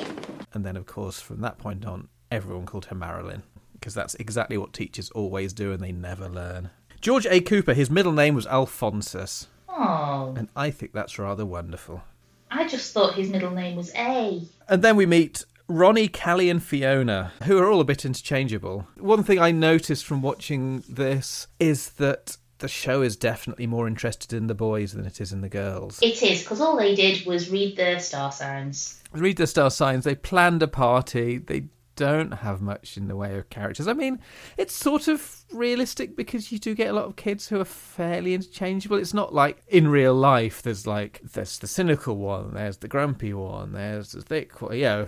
[0.53, 3.43] and then of course from that point on, everyone called her Marilyn
[3.75, 6.71] because that's exactly what teachers always do and they never learn.
[7.01, 7.41] George A.
[7.41, 12.03] Cooper, his middle name was Alphonsus, Oh, and I think that's rather wonderful.
[12.51, 14.43] I just thought his middle name was A.
[14.69, 18.87] And then we meet Ronnie, Callie, and Fiona, who are all a bit interchangeable.
[18.99, 24.35] One thing I noticed from watching this is that the show is definitely more interested
[24.35, 25.99] in the boys than it is in the girls.
[26.03, 29.01] It is, because all they did was read the star signs.
[29.13, 31.65] Read the star signs, they planned a party, they
[32.03, 33.87] don't have much in the way of characters.
[33.87, 34.19] I mean,
[34.57, 38.35] it's sort of realistic because you do get a lot of kids who are fairly
[38.35, 38.97] interchangeable.
[38.97, 40.63] It's not like in real life.
[40.63, 44.77] There's like there's the cynical one, there's the grumpy one, there's the thick one.
[44.77, 45.07] Yeah,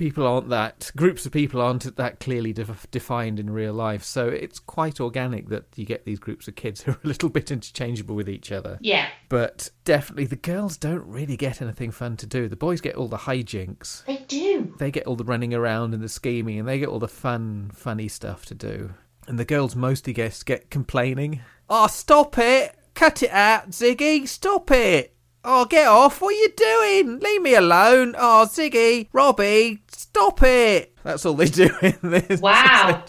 [0.00, 4.02] people aren't that groups of people aren't that clearly def- defined in real life.
[4.02, 7.28] So it's quite organic that you get these groups of kids who are a little
[7.28, 8.78] bit interchangeable with each other.
[8.80, 12.48] Yeah, But definitely the girls don't really get anything fun to do.
[12.48, 14.74] The boys get all the hijinks they do.
[14.78, 17.70] they get all the running around and the scheming and they get all the fun
[17.74, 18.94] funny stuff to do
[19.28, 24.70] and the girls mostly get get complaining oh stop it cut it out ziggy stop
[24.70, 30.42] it oh get off what are you doing leave me alone oh ziggy robbie stop
[30.42, 33.02] it that's all they do in this Wow.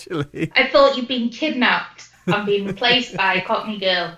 [0.56, 4.18] I thought you'd been kidnapped and been replaced by a Cockney girl.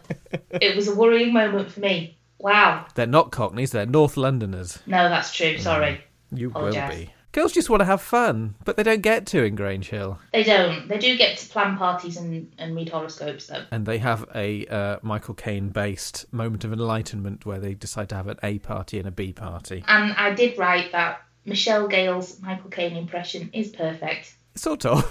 [0.51, 2.17] It was a worrying moment for me.
[2.39, 2.85] Wow.
[2.95, 5.57] they're not cockneys they're north londoners No, that's true.
[5.57, 6.03] Sorry.
[6.33, 6.39] Mm.
[6.39, 6.89] you Apologise.
[6.89, 9.89] will be girls just want to have fun but they don't get to in grange
[9.89, 10.87] hill They don't.
[10.87, 13.65] They do get to plan parties and, and read horoscopes, though.
[13.71, 18.15] and they have a uh, Michael Caine based moment of enlightenment where they decide to
[18.15, 19.83] have an A party and a B party.
[19.87, 24.35] And I did write that Michelle Gale's Michael Caine impression is perfect.
[24.55, 25.03] Sort of.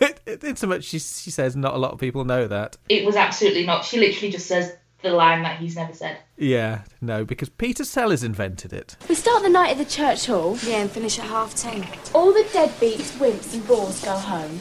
[0.26, 2.76] in so much she, she says not a lot of people know that.
[2.88, 3.84] It was absolutely not.
[3.84, 4.74] She literally just says
[5.06, 6.18] the line that he's never said.
[6.36, 8.96] Yeah, no, because Peter Sellers invented it.
[9.08, 10.58] We start the night at the church hall.
[10.62, 11.86] Yeah, and finish at half ten.
[12.14, 14.60] All the deadbeats, wimps, and bores go home.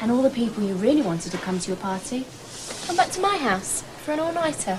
[0.00, 2.26] And all the people you really wanted to come to your party
[2.86, 4.78] come back to my house for an all-nighter.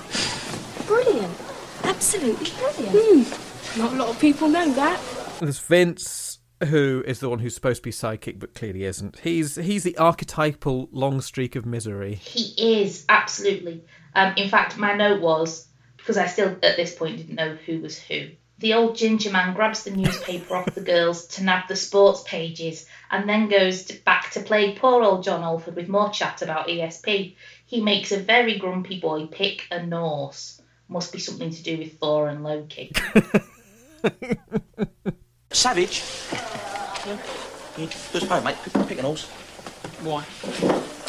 [0.86, 1.34] Brilliant.
[1.82, 2.96] Absolutely brilliant.
[2.96, 3.80] Hmm.
[3.80, 5.00] Not a lot of people know that.
[5.40, 9.18] There's Vince, who is the one who's supposed to be psychic but clearly isn't.
[9.20, 12.14] He's he's the archetypal long streak of misery.
[12.14, 13.84] He is, absolutely.
[14.16, 17.80] Um, in fact, my note was, because I still at this point didn't know who
[17.80, 18.30] was who.
[18.58, 22.86] The old ginger man grabs the newspaper off the girls to nab the sports pages
[23.10, 26.68] and then goes to, back to plague poor old John Alford with more chat about
[26.68, 27.36] ESP.
[27.66, 30.62] He makes a very grumpy boy pick a Norse.
[30.88, 32.92] Must be something to do with Thor and Loki.
[35.50, 36.02] Savage.
[37.06, 37.18] Yeah.
[37.76, 38.56] You just fine, mate.
[38.64, 39.26] Pick, pick an horse.
[40.00, 40.24] Why?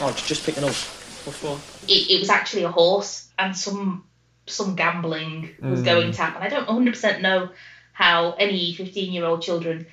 [0.02, 0.97] Oh, just pick an horse.
[1.32, 1.60] For?
[1.88, 4.04] it, it was actually a horse and some
[4.46, 5.86] some gambling was Mm.
[5.86, 6.42] going to happen.
[6.42, 7.50] I don't 100% know
[7.92, 9.88] how any 15 year old children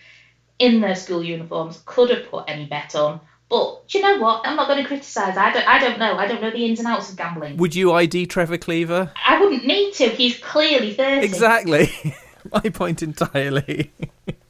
[0.59, 3.21] in their school uniforms could have put any bet on.
[3.49, 4.47] But do you know what?
[4.47, 5.37] I'm not going to criticise.
[5.37, 5.67] I don't.
[5.69, 6.17] I don't know.
[6.17, 7.57] I don't know the ins and outs of gambling.
[7.59, 9.11] Would you ID Trevor Cleaver?
[9.27, 10.09] I wouldn't need to.
[10.09, 11.25] He's clearly 30.
[11.27, 11.93] Exactly.
[12.53, 13.93] My point entirely.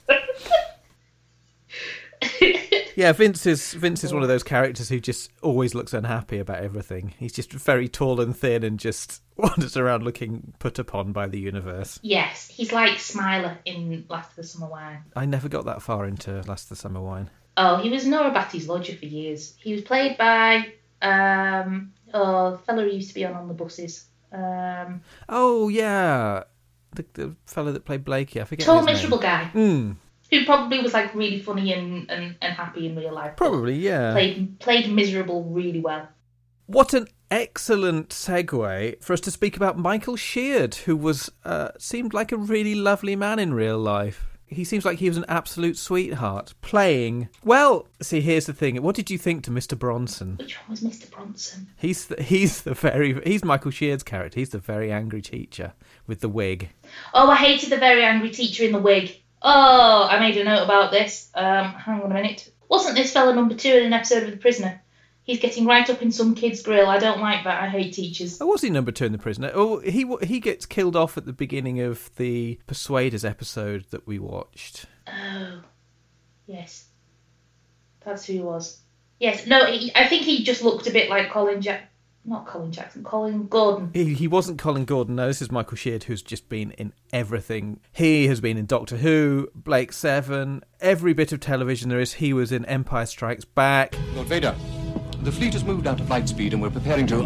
[2.97, 6.59] yeah, Vince is Vince is one of those characters who just always looks unhappy about
[6.59, 7.15] everything.
[7.19, 11.39] He's just very tall and thin and just wanders around looking put upon by the
[11.39, 11.99] universe.
[12.03, 14.99] Yes, he's like Smiler in Last of the Summer Wine.
[15.17, 17.31] I never got that far into Last of the Summer Wine.
[17.57, 19.55] Oh, he was Nora Batty's lodger for years.
[19.59, 24.07] He was played by um oh fella who used to be on on the buses.
[24.33, 26.45] Um Oh yeah,
[26.95, 28.41] the the fellow that played Blakey.
[28.41, 28.67] I forget.
[28.67, 28.95] tall his name.
[28.95, 29.97] miserable guy Mm.
[30.35, 33.37] Who probably was like really funny and, and, and happy in real life.
[33.37, 34.13] Probably, yeah.
[34.13, 36.09] Played played miserable really well.
[36.67, 42.15] What an excellent segue for us to speak about Michael Sheard, who was uh, seemed
[42.15, 44.27] like a really lovely man in real life.
[44.47, 47.29] He seems like he was an absolute sweetheart playing.
[47.43, 48.81] Well, see, here's the thing.
[48.83, 49.77] What did you think to Mr.
[49.77, 50.37] Bronson?
[50.37, 51.11] Which one was Mr.
[51.11, 51.67] Bronson?
[51.77, 54.39] He's the, he's the very he's Michael Sheard's character.
[54.39, 55.73] He's the very angry teacher
[56.07, 56.71] with the wig.
[57.15, 59.21] Oh, I hated the very angry teacher in the wig.
[59.47, 61.31] Oh, I made a note about this.
[61.35, 62.51] Um, hang on a minute.
[62.69, 64.81] Wasn't this fella number two in an episode of The Prisoner?
[65.23, 66.87] He's getting right up in some kid's grill.
[66.87, 67.63] I don't like that.
[67.63, 68.41] I hate teachers.
[68.41, 69.51] Oh, was he number two in the prisoner?
[69.55, 74.19] Oh, he he gets killed off at the beginning of the Persuaders episode that we
[74.19, 74.85] watched.
[75.07, 75.63] Oh,
[76.47, 76.87] yes.
[78.05, 78.81] That's who he was.
[79.19, 81.91] Yes, no, he, I think he just looked a bit like Colin Jack.
[82.27, 83.91] Not Colin Jackson, Colin Gordon.
[83.93, 85.17] He, he wasn't Colin Gordon.
[85.17, 87.81] No, this is Michael Sheard, who's just been in everything.
[87.93, 92.15] He has been in Doctor Who, Blake's Seven, every bit of television there is.
[92.15, 93.95] He was in Empire Strikes Back.
[94.15, 94.55] Lord Vader,
[95.21, 97.17] the fleet has moved out of light speed and we're preparing to.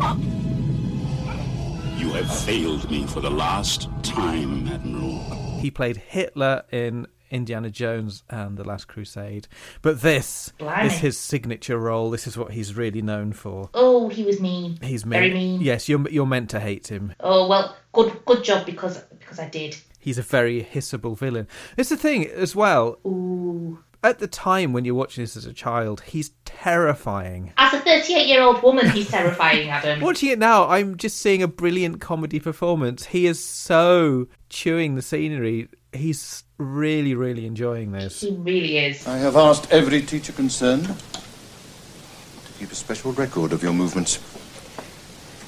[1.97, 5.21] You have failed me for the last time, Admiral.
[5.61, 9.49] He played Hitler in Indiana Jones and The Last Crusade.
[9.83, 10.87] But this Blimey.
[10.87, 12.11] is his signature role.
[12.11, 13.71] This is what he's really known for.
[13.75, 14.79] Oh, he was mean.
[14.83, 15.61] He's Very mean.
[15.61, 17.15] Yes, you're you're meant to hate him.
[17.21, 19.77] Oh well, good good job because because I did.
[20.01, 21.49] He's a very hissable villain.
[21.77, 22.99] It's the thing as well.
[23.07, 23.81] Ooh.
[24.03, 27.53] At the time when you're watching this as a child, he's terrifying.
[27.57, 30.01] As a 38 year old woman, he's terrifying, Adam.
[30.09, 33.07] Watching it now, I'm just seeing a brilliant comedy performance.
[33.07, 35.69] He is so chewing the scenery.
[35.93, 38.21] He's really, really enjoying this.
[38.21, 39.07] He really is.
[39.07, 44.19] I have asked every teacher concerned to keep a special record of your movements.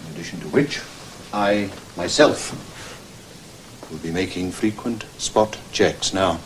[0.06, 0.80] In addition to which,
[1.32, 2.52] I myself
[3.90, 6.38] will be making frequent spot checks now.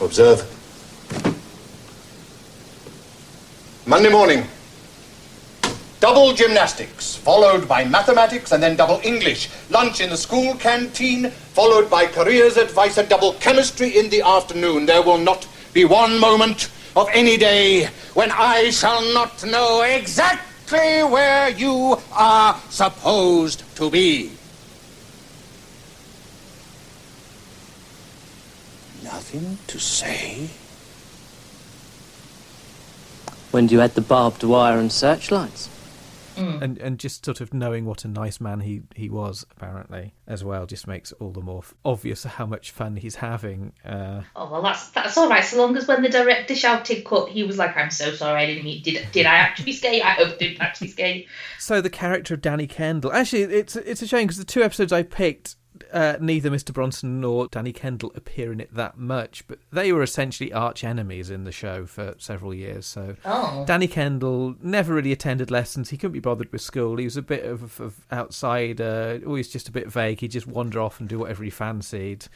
[0.00, 0.42] Observe.
[3.86, 4.44] Monday morning.
[6.00, 9.48] Double gymnastics, followed by mathematics and then double English.
[9.68, 14.86] Lunch in the school canteen, followed by careers advice and double chemistry in the afternoon.
[14.86, 21.02] There will not be one moment of any day when I shall not know exactly
[21.02, 24.30] where you are supposed to be.
[29.02, 30.48] Nothing to say?
[33.50, 35.70] When do you add the barbed wire and searchlights?
[36.38, 40.42] And and just sort of knowing what a nice man he, he was, apparently, as
[40.44, 43.72] well, just makes all the more f- obvious how much fun he's having.
[43.84, 45.44] Uh, Oh well, that's that's all right.
[45.44, 48.46] So long as when the director shouted cut, he was like, "I'm so sorry, I
[48.46, 48.82] didn't mean.
[48.82, 50.02] Did did I actually you?
[50.02, 51.26] I hope I didn't actually you."
[51.58, 53.12] So the character of Danny Kendall.
[53.12, 55.56] Actually, it's it's a shame because the two episodes I picked,
[55.92, 56.72] uh, neither Mr.
[56.72, 61.30] Bronson nor Danny Kendall appear in it that much, but they were essentially arch enemies
[61.30, 62.86] in the show for several years.
[62.86, 63.64] So Oh.
[63.66, 65.90] Danny Kendall never really attended lessons.
[65.90, 66.96] He couldn't be bothered with school.
[66.96, 70.20] He was a bit of, of outsider, always just a bit vague.
[70.20, 72.26] He'd just wander off and do whatever he fancied,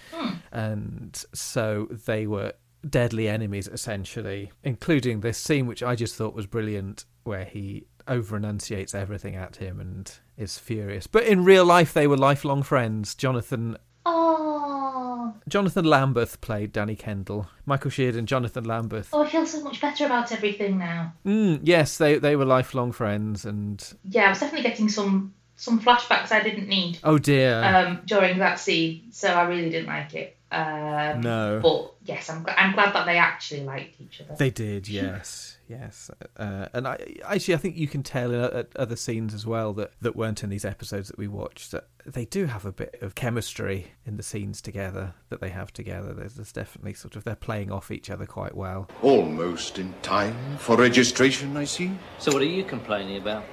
[0.50, 2.52] and so they were
[2.88, 8.36] deadly enemies essentially, including this scene which I just thought was brilliant, where he over
[8.36, 11.06] enunciates everything at him and is furious.
[11.06, 13.14] But in real life, they were lifelong friends.
[13.14, 17.48] Jonathan Oh, Jonathan Lambert played Danny Kendall.
[17.66, 19.06] Michael Sheard and Jonathan Lambert.
[19.12, 21.12] oh, I feel so much better about everything now.
[21.24, 25.80] Mm, yes, they they were lifelong friends, and Yeah, I was definitely getting some some
[25.80, 30.14] flashbacks I didn't need oh dear, um, during that scene, so I really didn't like
[30.14, 30.36] it.
[30.50, 31.60] Um, No.
[31.62, 34.34] but yes, I'm I'm glad that they actually liked each other.
[34.36, 34.88] they did.
[34.88, 39.34] Yes, yes, uh, and I actually I think you can tell in o- other scenes
[39.34, 42.64] as well that that weren't in these episodes that we watched that they do have
[42.64, 46.12] a bit of chemistry in the scenes together that they have together.
[46.12, 48.88] There's, there's definitely sort of they're playing off each other quite well.
[49.02, 51.92] Almost in time for registration, I see.
[52.18, 53.44] So what are you complaining about?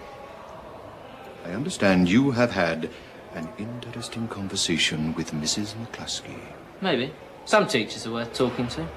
[1.45, 2.89] I understand you have had
[3.34, 5.73] an interesting conversation with Mrs.
[5.75, 6.39] McCluskey.
[6.82, 7.13] Maybe.
[7.45, 8.88] Some teachers are worth talking to.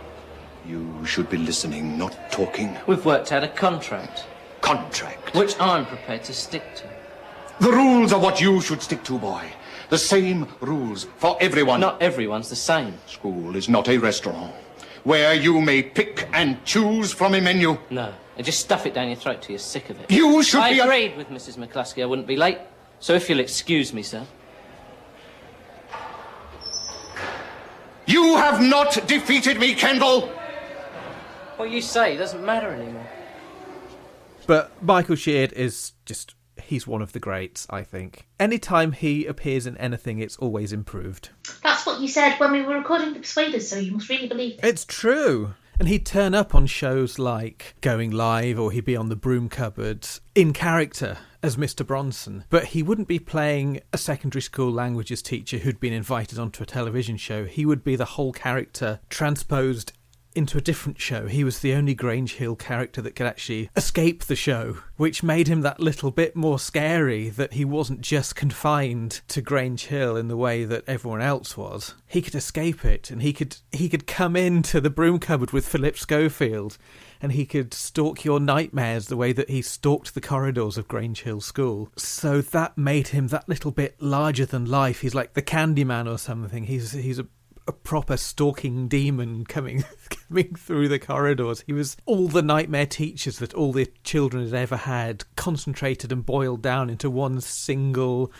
[0.66, 2.76] You should be listening, not talking.
[2.86, 4.26] We've worked out a contract.
[4.60, 5.34] Contract.
[5.34, 6.84] Which I'm prepared to stick to.
[7.60, 9.44] The rules are what you should stick to, boy.
[9.88, 11.80] The same rules for everyone.
[11.80, 12.94] Not everyone's the same.
[13.06, 14.54] School is not a restaurant
[15.04, 17.76] where you may pick and choose from a menu.
[17.90, 18.14] No.
[18.36, 20.10] And just stuff it down your throat till you're sick of it.
[20.10, 21.58] You should I be a- agreed with Mrs.
[21.58, 22.58] McCluskey I wouldn't be late.
[23.00, 24.24] So if you'll excuse me, sir.
[28.06, 30.30] You have not defeated me, Kendall.
[31.62, 33.06] What you say doesn't matter anymore.
[34.48, 38.26] But Michael Sheard is just he's one of the greats, I think.
[38.40, 41.28] Anytime he appears in anything, it's always improved.
[41.62, 44.54] That's what you said when we were recording The Persuaders, so you must really believe
[44.54, 44.64] it.
[44.64, 45.54] It's true.
[45.78, 49.48] And he'd turn up on shows like Going Live or he'd be on the broom
[49.48, 51.86] cupboard in character as Mr.
[51.86, 52.44] Bronson.
[52.50, 56.66] But he wouldn't be playing a secondary school languages teacher who'd been invited onto a
[56.66, 57.44] television show.
[57.44, 59.92] He would be the whole character transposed
[60.34, 61.26] into a different show.
[61.26, 65.48] He was the only Grange Hill character that could actually escape the show, which made
[65.48, 70.28] him that little bit more scary that he wasn't just confined to Grange Hill in
[70.28, 71.94] the way that everyone else was.
[72.06, 75.68] He could escape it and he could he could come into the broom cupboard with
[75.68, 76.78] Philip Schofield
[77.20, 81.22] and he could stalk your nightmares the way that he stalked the corridors of Grange
[81.22, 81.88] Hill School.
[81.96, 85.00] So that made him that little bit larger than life.
[85.00, 86.64] He's like the Candyman or something.
[86.64, 87.26] He's he's a
[87.66, 89.84] a proper stalking demon coming
[90.28, 91.62] coming through the corridors.
[91.66, 96.24] He was all the nightmare teachers that all the children had ever had, concentrated and
[96.26, 98.32] boiled down into one single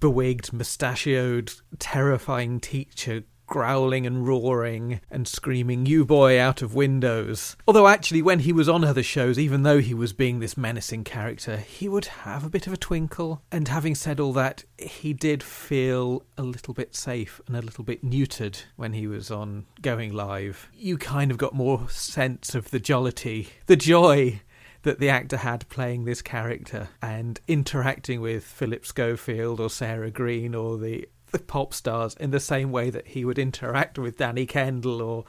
[0.00, 7.56] bewigged, mustachioed, terrifying teacher growling and roaring and screaming, You boy, out of windows.
[7.66, 11.04] Although, actually, when he was on other shows, even though he was being this menacing
[11.04, 13.42] character, he would have a bit of a twinkle.
[13.50, 17.84] And having said all that, he did feel a little bit safe and a little
[17.84, 20.68] bit neutered when he was on Going Live.
[20.74, 24.40] You kind of got more sense of the jollity, the joy
[24.86, 30.54] that the actor had playing this character and interacting with Philip Schofield or Sarah Greene
[30.54, 34.46] or the the pop stars in the same way that he would interact with Danny
[34.46, 35.24] Kendall or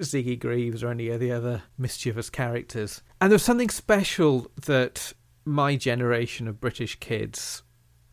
[0.00, 3.02] Ziggy Greaves or any of the other mischievous characters.
[3.20, 5.12] And there's something special that
[5.44, 7.62] my generation of British kids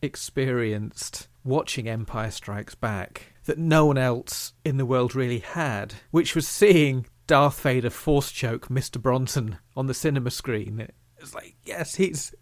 [0.02, 6.36] experienced watching Empire Strikes Back that no one else in the world really had, which
[6.36, 9.02] was seeing Darth Vader force choke Mr.
[9.02, 10.88] Bronson on the cinema screen.
[11.18, 12.36] It's like, yes, he's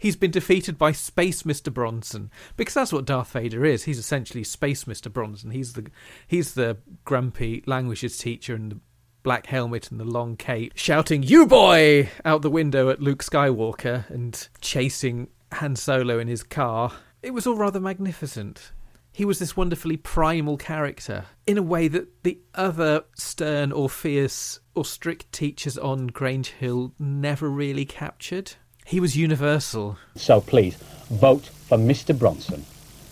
[0.00, 1.72] he's been defeated by Space Mr.
[1.72, 3.84] Bronson because that's what Darth Vader is.
[3.84, 5.12] He's essentially Space Mr.
[5.12, 5.52] Bronson.
[5.52, 5.86] He's the
[6.26, 8.80] he's the grumpy languages teacher and the
[9.22, 14.10] black helmet and the long cape, shouting "You boy!" out the window at Luke Skywalker
[14.10, 16.92] and chasing Han Solo in his car.
[17.22, 18.72] It was all rather magnificent.
[19.12, 24.60] He was this wonderfully primal character in a way that the other stern or fierce
[24.74, 28.52] or strict teachers on Grange Hill never really captured.
[28.84, 29.96] He was universal.
[30.16, 30.76] So please,
[31.10, 32.16] vote for Mr.
[32.18, 32.64] Bronson.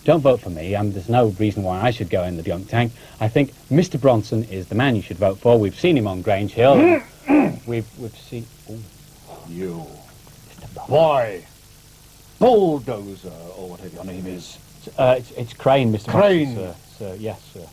[0.05, 0.73] Don't vote for me.
[0.75, 2.91] and there's no reason why I should go in the gunge tank.
[3.19, 3.99] I think Mr.
[3.99, 5.59] Bronson is the man you should vote for.
[5.59, 6.75] We've seen him on Grange Hill.
[7.67, 8.45] we've we've seen.
[8.69, 8.79] Ooh.
[9.47, 9.85] You.
[10.49, 10.87] Mr.
[10.87, 11.45] Boy.
[12.39, 14.57] Bulldozer, or whatever your name is.
[14.97, 16.09] Uh, it's, it's Crane, Mr.
[16.09, 16.55] Crane.
[16.55, 17.09] Bronson, sir.
[17.11, 17.15] sir.
[17.19, 17.67] Yes, sir.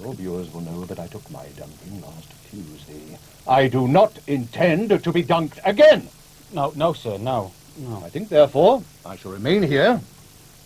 [0.00, 3.18] Your viewers will know that I took my dunking last Tuesday.
[3.46, 6.08] I do not intend to be dunked again.
[6.52, 7.52] No, no, sir, no.
[7.78, 8.02] No.
[8.04, 9.98] I think, therefore, I shall remain here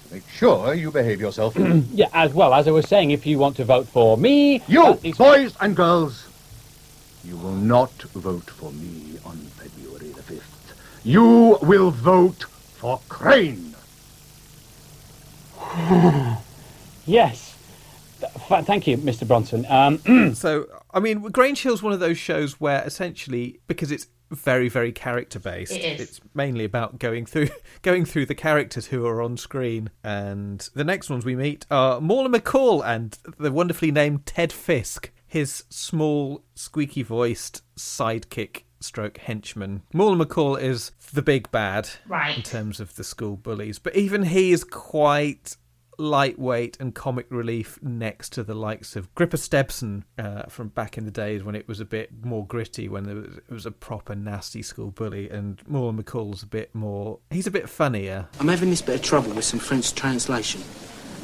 [0.08, 1.56] to make sure you behave yourself.
[1.92, 4.62] yeah, as well, as I was saying, if you want to vote for me...
[4.66, 6.26] You, boys and girls,
[7.24, 10.42] you will not vote for me on February the 5th.
[11.04, 13.76] You will vote for Crane.
[17.06, 17.56] yes.
[18.20, 19.26] Th- thank you, Mr.
[19.26, 19.64] Bronson.
[19.68, 24.68] Um, so, I mean, Grange Hill's one of those shows where essentially, because it's very
[24.68, 26.00] very character based It is.
[26.00, 27.48] it's mainly about going through
[27.82, 32.00] going through the characters who are on screen and the next ones we meet are
[32.00, 39.82] Mauler McCall and the wonderfully named Ted Fisk his small squeaky voiced sidekick stroke henchman
[39.92, 42.36] Mauler McCall is the big bad Right.
[42.36, 45.56] in terms of the school bullies but even he is quite
[45.98, 51.04] lightweight and comic relief next to the likes of Gripper Stebson uh, from back in
[51.04, 53.70] the days when it was a bit more gritty, when there was, it was a
[53.70, 57.18] proper nasty school bully, and Mauler McCall's a bit more.
[57.30, 58.28] He's a bit funnier.
[58.40, 60.62] I'm having this bit of trouble with some French translation,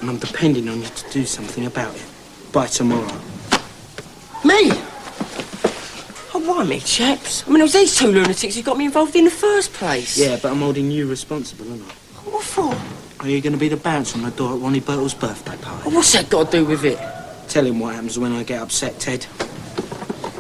[0.00, 2.06] and I'm depending on you to do something about it
[2.52, 3.20] by tomorrow.
[4.44, 4.70] Me?
[6.34, 7.46] Oh, why me, chaps?
[7.46, 10.18] I mean, it was these two lunatics who got me involved in the first place.
[10.18, 11.94] Yeah, but I'm holding you responsible, aren't I?
[12.30, 13.01] What for?
[13.22, 15.90] Are you going to be the bouncer on the door at Ronnie Burtle's birthday party?
[15.90, 16.98] What's that got to do with it?
[17.48, 19.24] Tell him what happens when I get upset, Ted.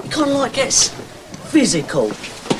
[0.04, 0.88] It kind of like gets
[1.52, 2.10] physical.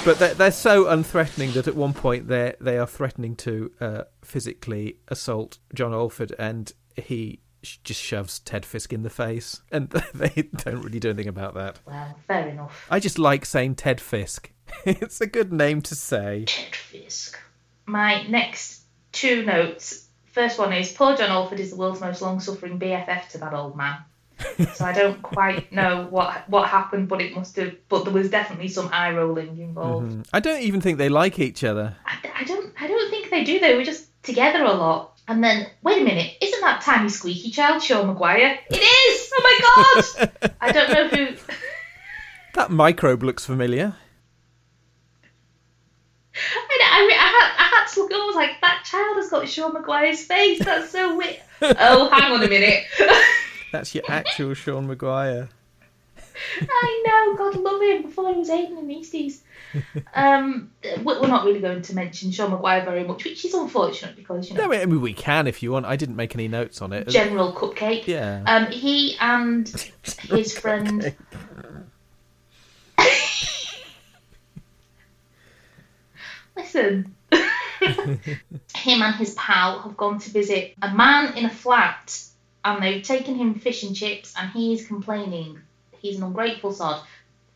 [0.05, 4.03] But they're, they're so unthreatening that at one point they they are threatening to uh,
[4.23, 9.89] physically assault John Alford, and he sh- just shoves Ted Fisk in the face, and
[10.15, 11.81] they don't really do anything about that.
[11.85, 12.87] Well, fair enough.
[12.89, 14.53] I just like saying Ted Fisk.
[14.87, 16.45] it's a good name to say.
[16.47, 17.41] Ted Fisk.
[17.87, 20.09] My next two notes.
[20.33, 23.77] First one is poor John Alford is the world's most long-suffering BFF to that old
[23.77, 23.99] man.
[24.75, 27.75] so I don't quite know what what happened, but it must have.
[27.89, 30.11] But there was definitely some eye rolling involved.
[30.11, 30.27] Mhm.
[30.33, 31.95] I don't even think they like each other.
[32.05, 32.73] I don't.
[32.81, 33.61] I don't think they do.
[33.61, 35.21] They were just together a lot.
[35.29, 38.59] And then, wait a minute, isn't that tiny squeaky child Sean Maguire?
[38.69, 39.31] It is!
[39.33, 40.55] Oh my god!
[40.61, 41.37] I don't know who.
[42.55, 43.95] That microbe looks familiar.
[46.35, 48.13] I, I, I, had, I had to look.
[48.13, 50.65] I was like, that child has got Sean Maguire's face.
[50.65, 51.41] That's so weird.
[51.63, 52.85] oh, hang on a minute.
[53.73, 55.49] That's your actual Sean Maguire.
[56.61, 57.37] I know.
[57.37, 58.03] God love him.
[58.03, 59.41] Before he was Aiden and Easties.
[60.15, 60.71] Um,
[61.03, 64.57] we're not really going to mention Sean Maguire very much, which is unfortunate because you
[64.57, 64.67] know.
[64.67, 65.87] No, I mean we can if you want.
[65.87, 67.09] I didn't make any notes on it.
[67.09, 68.07] General Cupcake.
[68.07, 68.43] Yeah.
[68.47, 69.69] Um, he and
[70.23, 71.15] his friend.
[76.57, 77.15] Listen.
[77.81, 82.23] him and his pal have gone to visit a man in a flat
[82.65, 85.61] and they've taken him fish and chips and he is complaining.
[85.99, 87.03] He's an ungrateful sod.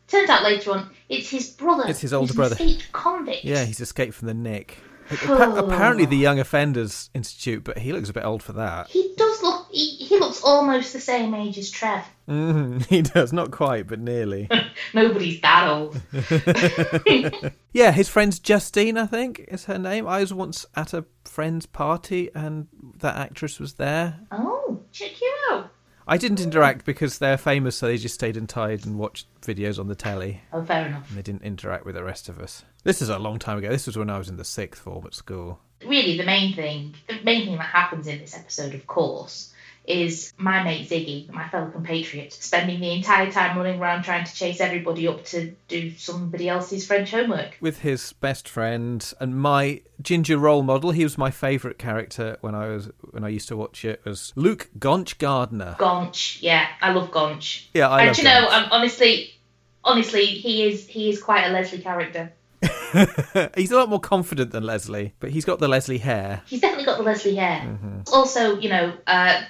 [0.07, 1.83] Turns out later on it's his brother.
[1.87, 2.55] It's his older brother.
[2.55, 3.43] Escaped convict.
[3.43, 4.77] Yeah, he's escaped from the Nick.
[5.11, 8.87] Appa- Apparently, the Young Offenders Institute, but he looks a bit old for that.
[8.87, 9.67] He does look.
[9.71, 12.03] He, he looks almost the same age as Trev.
[12.27, 14.49] Mm, he does, not quite, but nearly.
[14.93, 16.01] Nobody's that old.
[17.73, 20.07] yeah, his friend's Justine, I think, is her name.
[20.07, 22.67] I was once at a friend's party, and
[22.99, 24.19] that actress was there.
[24.31, 25.71] Oh, check you out.
[26.09, 29.89] I didn't interact because they're famous, so they just stayed inside and watched videos on
[29.89, 30.41] the telly.
[30.53, 31.09] Oh, fair enough.
[31.09, 32.63] And they didn't interact with the rest of us.
[32.83, 33.69] This is a long time ago.
[33.69, 35.59] This was when I was in the sixth form at school.
[35.85, 39.53] Really, the main thing, the main thing that happens in this episode, of course,
[39.87, 44.33] is my mate Ziggy, my fellow compatriot, spending the entire time running around trying to
[44.33, 47.57] chase everybody up to do somebody else's French homework.
[47.61, 52.53] With his best friend and my ginger role model, he was my favourite character when
[52.53, 54.01] I was when I used to watch it.
[54.03, 55.77] Was Luke Gonch Gardner?
[55.79, 57.67] Gonch, yeah, I love Gonch.
[57.73, 59.39] Yeah, I and you know, um, honestly,
[59.83, 62.33] honestly, he is he is quite a Leslie character.
[63.55, 66.41] he's a lot more confident than Leslie, but he's got the Leslie hair.
[66.45, 67.61] He's definitely got the Leslie hair.
[67.61, 68.01] Mm-hmm.
[68.11, 69.43] Also, you know, uh,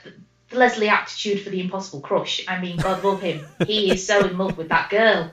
[0.49, 2.43] the Leslie aptitude for the impossible crush.
[2.47, 3.45] I mean, God love him.
[3.65, 5.31] he is so in love with that girl.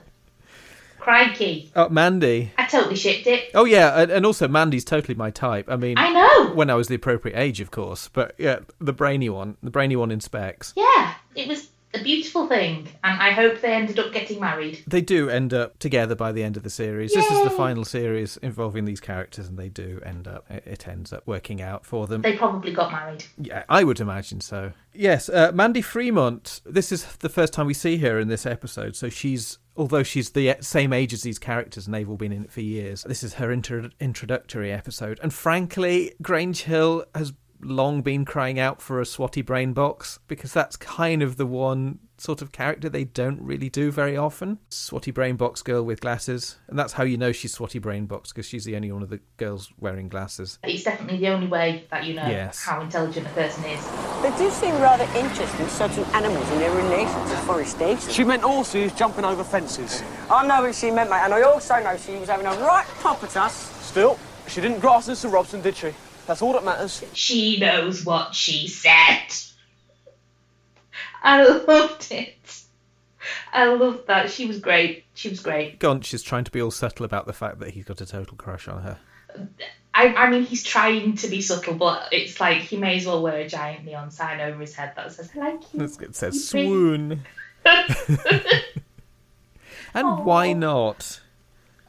[0.99, 1.71] Crikey.
[1.75, 2.51] Oh, Mandy.
[2.57, 3.51] I totally shipped it.
[3.53, 5.69] Oh yeah, and, and also Mandy's totally my type.
[5.69, 6.53] I mean, I know.
[6.55, 8.09] when I was the appropriate age, of course.
[8.11, 10.73] But yeah, the brainy one, the brainy one in specs.
[10.75, 14.83] Yeah, it was a beautiful thing, and I hope they ended up getting married.
[14.87, 17.13] They do end up together by the end of the series.
[17.13, 20.45] This is the final series involving these characters, and they do end up.
[20.49, 22.21] It ends up working out for them.
[22.21, 23.25] They probably got married.
[23.37, 24.71] Yeah, I would imagine so.
[24.93, 26.61] Yes, uh, Mandy Fremont.
[26.65, 29.57] This is the first time we see her in this episode, so she's.
[29.77, 32.61] Although she's the same age as these characters and they've all been in it for
[32.61, 35.19] years, this is her intro- introductory episode.
[35.21, 37.33] And frankly, Grange Hill has
[37.65, 41.99] long been crying out for a swatty brain box because that's kind of the one
[42.17, 44.57] sort of character they don't really do very often.
[44.69, 46.57] Swatty brain box girl with glasses.
[46.69, 49.09] And that's how you know she's swatty brain box because she's the only one of
[49.09, 50.57] the girls wearing glasses.
[50.63, 52.63] It's definitely the only way that you know Yes.
[52.63, 53.85] how intelligent a person is.
[54.21, 58.09] They do seem rather interested in certain animals and their relation to forestation.
[58.11, 60.01] She meant horses jumping over fences.
[60.29, 62.87] I know what she meant, mate, and I also know she was having a right
[63.01, 63.53] pop at us.
[63.83, 65.91] Still, she didn't grass us to Robson, did she?
[66.27, 67.03] That's all that matters.
[67.13, 69.27] She knows what she said.
[71.21, 72.61] I loved it.
[73.51, 74.29] I loved that.
[74.29, 75.05] She was great.
[75.13, 75.79] She was great.
[75.79, 78.37] Gonch is trying to be all subtle about the fact that he's got a total
[78.37, 78.99] crush on her.
[79.93, 83.21] I, I mean, he's trying to be subtle, but it's like he may as well
[83.21, 85.83] wear a giant neon sign over his head that says, I like you.
[85.83, 87.23] It says swoon.
[89.93, 91.21] and why not?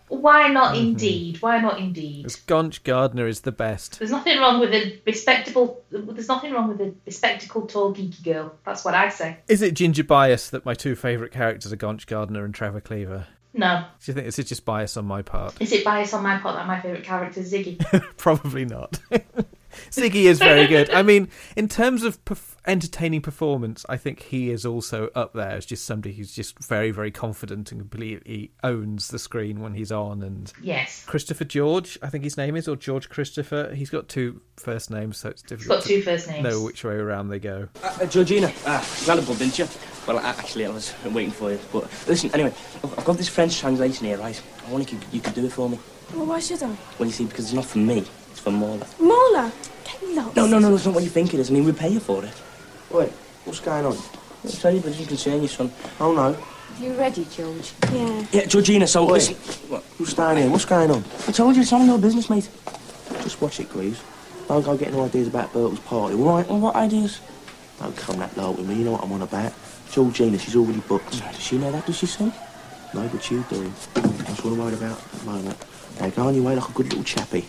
[0.09, 0.87] Why not Mm-hmm.
[0.89, 1.43] indeed?
[1.43, 2.23] Why not indeed?
[2.25, 3.99] Because Gonch Gardner is the best.
[3.99, 5.83] There's nothing wrong with a respectable.
[5.91, 8.55] There's nothing wrong with a bespectacled, tall, geeky girl.
[8.65, 9.39] That's what I say.
[9.49, 13.27] Is it ginger bias that my two favourite characters are Gonch Gardner and Trevor Cleaver?
[13.53, 13.85] No.
[14.05, 15.55] Do you think this is just bias on my part?
[15.61, 17.79] Is it bias on my part that my favourite character is Ziggy?
[18.17, 19.01] Probably not.
[19.91, 20.91] Ziggy is very good.
[20.91, 25.51] I mean, in terms of perf- entertaining performance, I think he is also up there
[25.51, 29.93] as just somebody who's just very, very confident and completely owns the screen when he's
[29.93, 30.23] on.
[30.23, 31.05] And Yes.
[31.07, 33.73] Christopher George, I think his name is, or George Christopher.
[33.75, 35.79] He's got two first names, so it's difficult.
[35.81, 36.43] got to two first names.
[36.43, 37.69] Know which way around they go.
[37.83, 39.67] Uh, uh, Georgina, ah, you had a pub, didn't you?
[40.07, 41.59] Well, actually, I was waiting for you.
[41.73, 42.53] But listen, anyway,
[42.85, 44.41] I've I've got this French translation here, right?
[44.67, 45.79] I wonder if you, you could do it for me.
[46.15, 46.69] Well, why should I?
[46.99, 48.05] Well, you see, because it's not for me,
[48.37, 48.87] it's for Marla.
[48.99, 49.51] Marla,
[49.85, 50.37] get lost.
[50.37, 51.51] No, no, no, it's not what you think it is.
[51.51, 52.35] I mean, we pay you for it.
[52.91, 53.11] Wait,
[53.45, 53.97] what's going on?
[54.45, 55.73] I'll tell you, but it doesn't concern you, son.
[55.99, 56.37] Oh no.
[56.79, 57.73] You ready, George?
[57.91, 58.27] Yeah.
[58.33, 59.13] Yeah, Georgina, so Wait.
[59.13, 59.35] listen.
[59.71, 59.83] What?
[59.97, 60.51] Who's staying here?
[60.51, 61.03] What's going on?
[61.27, 62.49] I told you, it's none of your business, mate.
[63.23, 64.03] Just watch it, Greaves.
[64.49, 66.47] Don't go getting ideas about Bertle's party, all right?
[66.47, 67.21] Well, what ideas?
[67.81, 68.75] Don't come that low with me.
[68.75, 69.55] You know what I'm on about.
[69.91, 71.11] Georgina, she's already booked.
[71.11, 72.33] Does she know that, does she, son?
[72.93, 73.73] No, but you do.
[73.95, 75.57] That's what I'm worried about at the moment.
[75.99, 77.47] Now go on your way like a good little chappie.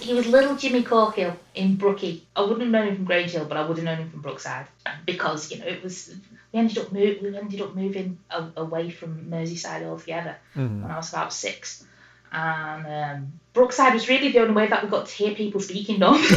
[0.00, 2.26] He was little Jimmy Corkhill in Brookie.
[2.36, 4.20] I wouldn't have known him from Grange Hill, but I would have known him from
[4.20, 4.66] Brookside
[5.06, 6.14] because you know it was.
[6.52, 10.82] We ended up move, we ended up moving a, away from Merseyside altogether Mhm.
[10.82, 11.84] when I was about six,
[12.32, 15.98] and um, Brookside was really the only way that we got to hear people speaking
[16.00, 16.28] normally.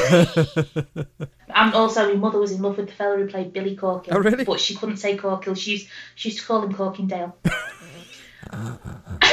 [1.54, 4.14] and also, my mother was in love with the fella who played Billy Corkhill.
[4.14, 4.44] Oh, really?
[4.44, 5.58] But she couldn't say Corkhill.
[5.58, 7.34] She used, she used to call him Corkindale.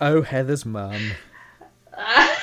[0.00, 1.12] oh, Heather's mum.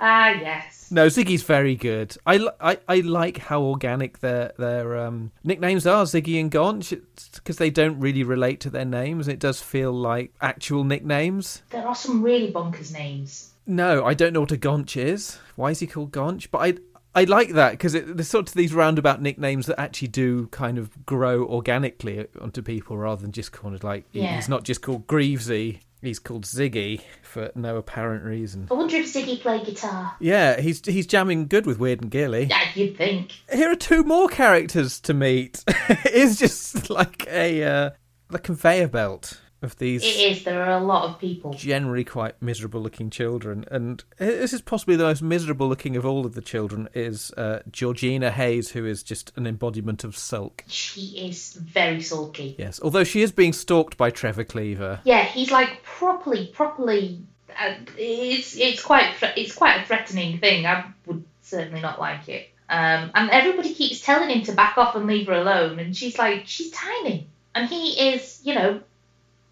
[0.00, 0.92] Ah, yes.
[0.92, 2.16] No, Ziggy's very good.
[2.24, 6.90] I, li- I, I like how organic their their um, nicknames are, Ziggy and Gonch,
[7.34, 9.26] because they don't really relate to their names.
[9.26, 11.62] It does feel like actual nicknames.
[11.70, 13.50] There are some really bonkers names.
[13.66, 15.38] No, I don't know what a Gonch is.
[15.56, 16.48] Why is he called Gonch?
[16.52, 16.74] But I
[17.20, 21.04] I like that because there's sort of these roundabout nicknames that actually do kind of
[21.06, 24.36] grow organically onto people rather than just kind of like Yeah.
[24.36, 28.68] he's not just called Greavesy, he's called Ziggy for no apparent reason.
[28.70, 30.14] I wonder if Ziggy played guitar.
[30.20, 32.44] Yeah, he's he's jamming good with Weird and Gilly.
[32.44, 33.32] Yeah, you'd think.
[33.52, 35.64] Here are two more characters to meet.
[35.68, 37.90] it's just like a uh,
[38.28, 40.44] the conveyor belt of these It is.
[40.44, 41.52] There are a lot of people.
[41.52, 46.24] generally quite miserable looking children and this is possibly the most miserable looking of all
[46.24, 51.26] of the children is uh, georgina hayes who is just an embodiment of sulk She
[51.28, 52.54] is very sulky.
[52.58, 57.20] yes although she is being stalked by trevor cleaver Yeah, he's like properly, properly.
[57.60, 60.66] Uh, it's it's quite it's quite a threatening thing.
[60.66, 62.50] I would certainly not like it.
[62.68, 66.18] Um, and everybody keeps telling him to back off and leave her alone, and she's
[66.18, 68.80] like, she's tiny, and he is, you know,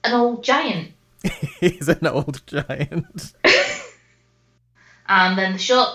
[0.09, 0.93] an old giant.
[1.61, 3.33] he's an old giant
[5.09, 5.89] And then the short,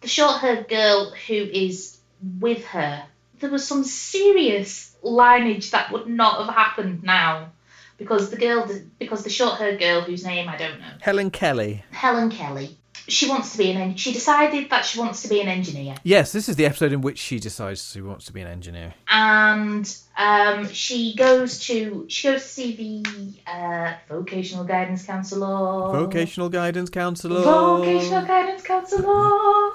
[0.00, 1.98] the short-haired girl who is
[2.38, 3.04] with her.
[3.40, 7.50] There was some serious lineage that would not have happened now,
[7.98, 12.30] because the girl, because the short-haired girl whose name I don't know, helen kelly Helen
[12.30, 12.78] Kelly.
[13.08, 13.76] She wants to be an.
[13.78, 16.92] En- she decided that she wants to be an engineer, yes this is the episode
[16.92, 22.04] in which she decides she wants to be an engineer and um, she goes to
[22.08, 25.92] she goes to see the uh, vocational guidance counsellor.
[25.92, 29.72] vocational guidance counselor Vocational guidance counsellor.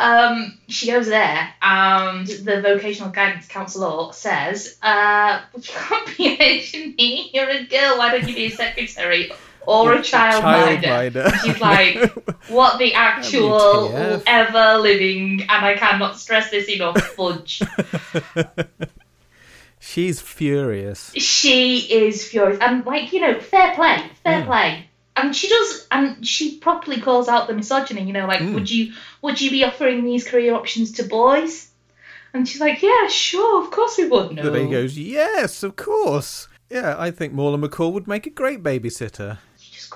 [0.00, 6.40] Um, she goes there, and the vocational guidance counsellor says, uh, "You can't be an
[6.40, 7.24] engineer.
[7.32, 7.98] You're a girl.
[7.98, 9.32] Why don't you be a secretary
[9.68, 11.34] or a childminder?" Childminder.
[11.44, 13.92] She's like, "What the actual
[14.26, 17.00] ever living?" And I cannot stress this enough.
[17.16, 17.62] Fudge.
[19.80, 24.46] she's furious she is furious, and like you know, fair play, fair Mm.
[24.46, 24.84] play.
[25.16, 28.04] And she does, and she properly calls out the misogyny.
[28.04, 28.54] You know, like, Mm.
[28.54, 28.92] would you
[29.22, 31.68] would you be offering these career options to boys?
[32.34, 34.32] And she's like, yeah, sure, of course we would.
[34.36, 38.30] No, the baby goes yes of course yeah i think Mauler mccall would make a
[38.30, 39.38] great babysitter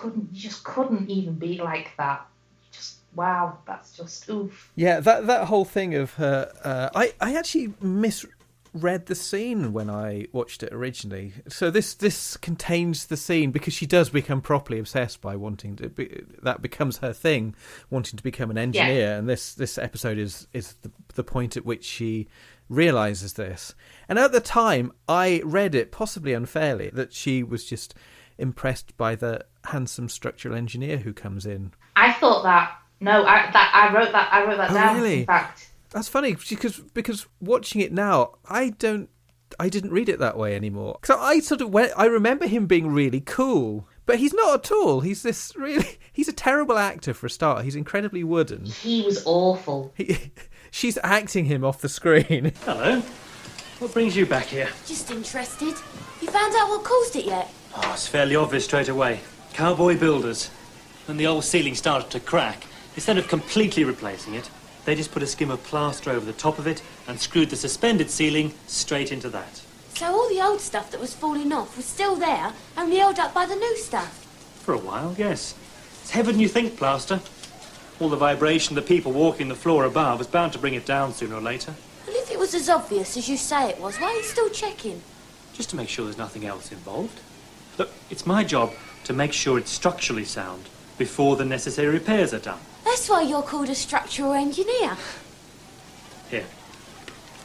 [0.02, 2.26] couldn't, you just couldn't even be like that.
[2.72, 4.72] Just wow, that's just oof.
[4.74, 6.52] Yeah, that that whole thing of her.
[6.64, 11.34] Uh, I I actually misread the scene when I watched it originally.
[11.48, 15.88] So this this contains the scene because she does become properly obsessed by wanting to.
[15.88, 17.54] Be, that becomes her thing,
[17.90, 19.16] wanting to become an engineer.
[19.16, 22.26] And this this episode is is the, the point at which she
[22.68, 23.74] realizes this.
[24.08, 27.94] And at the time, I read it possibly unfairly that she was just
[28.38, 31.72] impressed by the handsome structural engineer who comes in.
[31.96, 32.76] I thought that.
[33.00, 34.32] No, I that I wrote that.
[34.32, 34.96] I wrote that Oh, down.
[34.96, 35.20] really?
[35.20, 39.08] In fact, That's funny because because watching it now, I don't,
[39.58, 40.98] I didn't read it that way anymore.
[41.04, 41.92] So I sort of went.
[41.96, 45.00] I remember him being really cool, but he's not at all.
[45.00, 45.98] He's this really.
[46.14, 47.64] He's a terrible actor for a start.
[47.64, 48.66] He's incredibly wooden.
[48.66, 49.94] he was awful.
[49.96, 50.30] He,
[50.70, 52.52] she's acting him off the screen.
[52.66, 53.00] Hello.
[53.78, 54.68] What brings you back here?
[54.86, 55.74] Just interested.
[56.20, 57.50] You found out what caused it yet?
[57.74, 59.20] Oh, it's fairly obvious straight away.
[59.52, 60.48] Cowboy builders.
[61.04, 62.64] When the old ceiling started to crack,
[62.96, 64.48] instead of completely replacing it,
[64.86, 67.56] they just put a skim of plaster over the top of it and screwed the
[67.56, 69.62] suspended ceiling straight into that.
[69.94, 73.34] So all the old stuff that was falling off was still there, only held up
[73.34, 74.24] by the new stuff.
[74.64, 75.54] For a while, yes.
[76.00, 77.20] It's heavier than you think, plaster.
[78.00, 81.12] All the vibration, the people walking the floor above, was bound to bring it down
[81.12, 81.74] sooner or later.
[82.06, 84.48] Well, if it was as obvious as you say it was, why are you still
[84.48, 85.02] checking?
[85.52, 87.20] Just to make sure there's nothing else involved.
[87.76, 88.72] Look, it's my job
[89.04, 92.58] to make sure it's structurally sound before the necessary repairs are done.
[92.84, 94.96] That's why you're called a structural engineer.
[96.30, 96.44] Here.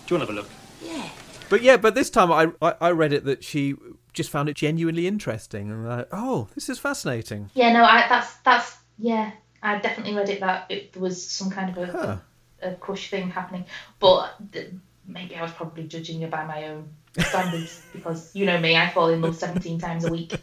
[0.05, 0.49] Do you want to have a look?
[0.83, 1.09] Yeah.
[1.49, 3.75] But yeah, but this time I, I I read it that she
[4.13, 7.49] just found it genuinely interesting and like, oh, this is fascinating.
[7.53, 9.31] Yeah, no, I that's that's yeah.
[9.63, 12.17] I definitely read it that it, there was some kind of a, Huh.
[12.61, 13.65] a, a crush thing happening,
[13.99, 14.71] but th-
[15.07, 18.89] maybe I was probably judging her by my own standards because you know me, I
[18.89, 20.33] fall in love seventeen times a week.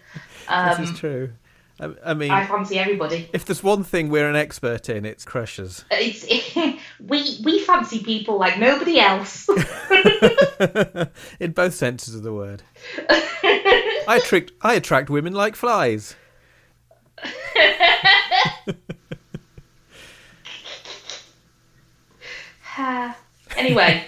[0.49, 1.33] Um, this is true.
[1.81, 3.29] I, I mean, I fancy everybody.
[3.33, 5.85] if there's one thing we're an expert in, it's crushes.
[5.91, 6.25] It's
[7.01, 9.49] we we fancy people like nobody else.
[11.41, 12.63] in both senses of the word.
[13.09, 16.15] I attract I attract women like flies.
[23.57, 24.05] Anyway,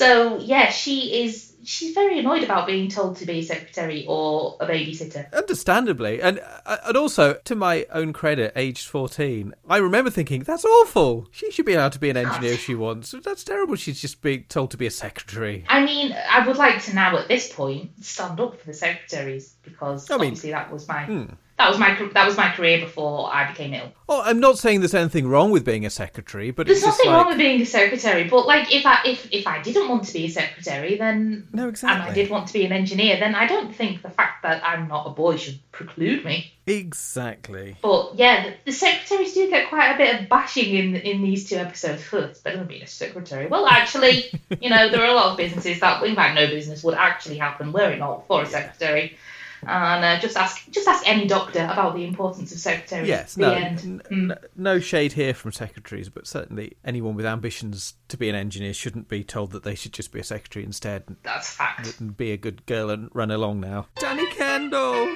[0.00, 1.46] so yeah, she is.
[1.62, 5.30] She's very annoyed about being told to be a secretary or a babysitter.
[5.34, 10.64] Understandably, and uh, and also to my own credit, aged fourteen, I remember thinking that's
[10.64, 11.28] awful.
[11.30, 13.14] She should be allowed to be an engineer if she wants.
[13.22, 13.76] That's terrible.
[13.76, 15.66] She's just being told to be a secretary.
[15.68, 19.54] I mean, I would like to now at this point stand up for the secretaries
[19.62, 21.24] because I mean, obviously that was my Hmm.
[21.60, 23.92] That was my that was my career before I became ill.
[24.08, 26.98] Well, I'm not saying there's anything wrong with being a secretary, but There's it's just
[26.98, 29.88] nothing like wrong with being a secretary, but like if I if if I didn't
[29.88, 32.00] want to be a secretary, then no, exactly.
[32.00, 32.10] and.
[32.10, 34.88] I did want to be an engineer, then I don't think the fact that I'm
[34.88, 36.50] not a boy should preclude me.
[36.66, 37.76] exactly.
[37.82, 41.48] But yeah, the, the secretaries do get quite a bit of bashing in in these
[41.48, 42.02] two episodes.
[42.06, 43.48] Huh, it's better than being a secretary.
[43.48, 44.30] Well, actually,
[44.60, 47.36] you know, there are a lot of businesses that, in fact, no business would actually
[47.36, 49.18] happen were it not for a secretary.
[49.62, 53.08] And uh, just ask just ask any doctor about the importance of secretaries.
[53.08, 53.80] Yes, the no, end.
[53.84, 58.34] n- n- no shade here from secretaries, but certainly anyone with ambitions to be an
[58.34, 61.04] engineer shouldn't be told that they should just be a secretary instead.
[61.22, 62.00] That's fact.
[62.00, 63.86] And be a good girl and run along now.
[63.96, 65.14] Danny Kendall.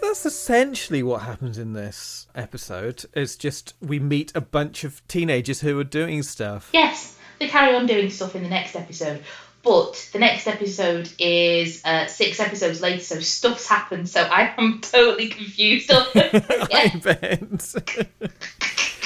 [0.00, 3.04] That's essentially what happens in this episode.
[3.14, 6.70] Is just we meet a bunch of teenagers who are doing stuff.
[6.72, 9.22] Yes, they carry on doing stuff in the next episode.
[9.64, 14.08] But the next episode is uh, six episodes later, so stuff's happened.
[14.08, 15.90] So I am totally confused.
[16.14, 17.40] I bet.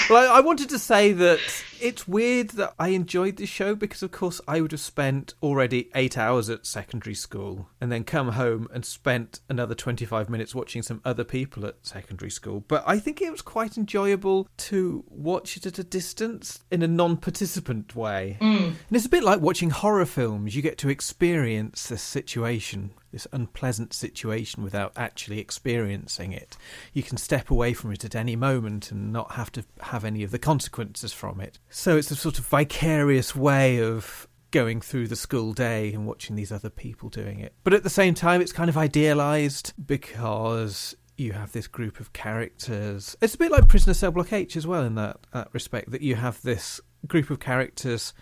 [0.09, 1.41] well, I, I wanted to say that
[1.81, 5.91] it's weird that I enjoyed this show because, of course, I would have spent already
[5.95, 10.83] eight hours at secondary school and then come home and spent another 25 minutes watching
[10.83, 12.65] some other people at secondary school.
[12.67, 16.89] But I think it was quite enjoyable to watch it at a distance in a
[16.89, 18.39] non participant way.
[18.41, 18.67] Mm.
[18.67, 20.57] And it's a bit like watching horror films.
[20.57, 26.57] You get to experience the situation, this unpleasant situation, without actually experiencing it.
[26.93, 30.23] You can step away from it at any moment and not have to have any
[30.23, 31.59] of the consequences from it.
[31.71, 36.37] So it's a sort of vicarious way of going through the school day and watching
[36.37, 37.55] these other people doing it.
[37.65, 42.13] But at the same time, it's kind of idealized because you have this group of
[42.13, 43.17] characters.
[43.21, 46.01] It's a bit like Prisoner Cell Block H as well in that, that respect, that
[46.01, 48.15] you have this group of characters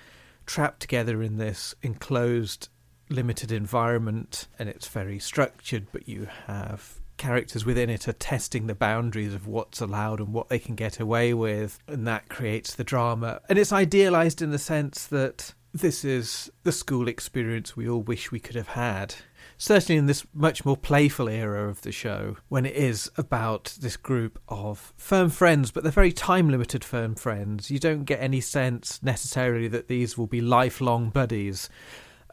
[0.47, 2.69] trapped together in this enclosed,
[3.09, 8.75] limited environment, and it's very structured, but you have characters within it are testing the
[8.75, 12.85] boundaries of what's allowed and what they can get away with, and that creates the
[12.85, 13.41] drama.
[13.49, 18.31] And it's idealized in the sense that this is the school experience we all wish
[18.31, 19.15] we could have had.
[19.59, 23.97] Certainly in this much more playful era of the show, when it is about this
[23.97, 27.71] group of firm friends, but they're very time limited firm friends.
[27.71, 31.71] You don't get any sense necessarily that these will be lifelong buddies.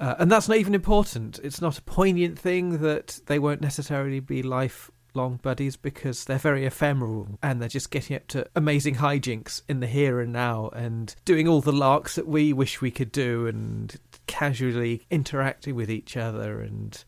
[0.03, 1.39] Uh, and that's not even important.
[1.43, 6.65] It's not a poignant thing that they won't necessarily be lifelong buddies because they're very
[6.65, 11.15] ephemeral and they're just getting up to amazing hijinks in the here and now and
[11.23, 13.95] doing all the larks that we wish we could do and
[14.27, 17.05] casually interacting with each other and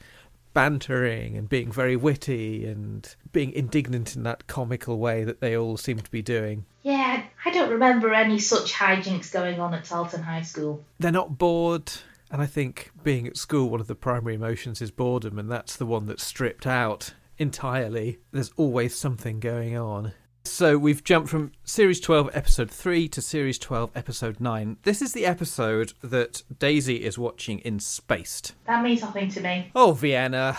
[0.54, 5.76] bantering and being very witty and being indignant in that comical way that they all
[5.76, 6.64] seem to be doing.
[6.82, 10.82] yeah, I don't remember any such hijinks going on at Tarleton High School.
[10.98, 11.92] they're not bored.
[12.32, 15.76] And I think being at school, one of the primary emotions is boredom, and that's
[15.76, 18.20] the one that's stripped out entirely.
[18.32, 20.14] There's always something going on.
[20.44, 24.78] So we've jumped from Series 12, Episode 3 to Series 12, Episode 9.
[24.84, 28.54] This is the episode that Daisy is watching in Spaced.
[28.66, 29.72] That means nothing to me.
[29.76, 30.58] Oh, Vienna.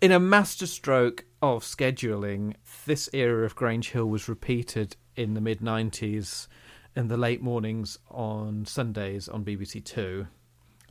[0.00, 2.54] In a masterstroke of scheduling,
[2.86, 6.46] this era of Grange Hill was repeated in the mid 90s
[6.94, 10.26] in the late mornings on Sundays on BBC Two.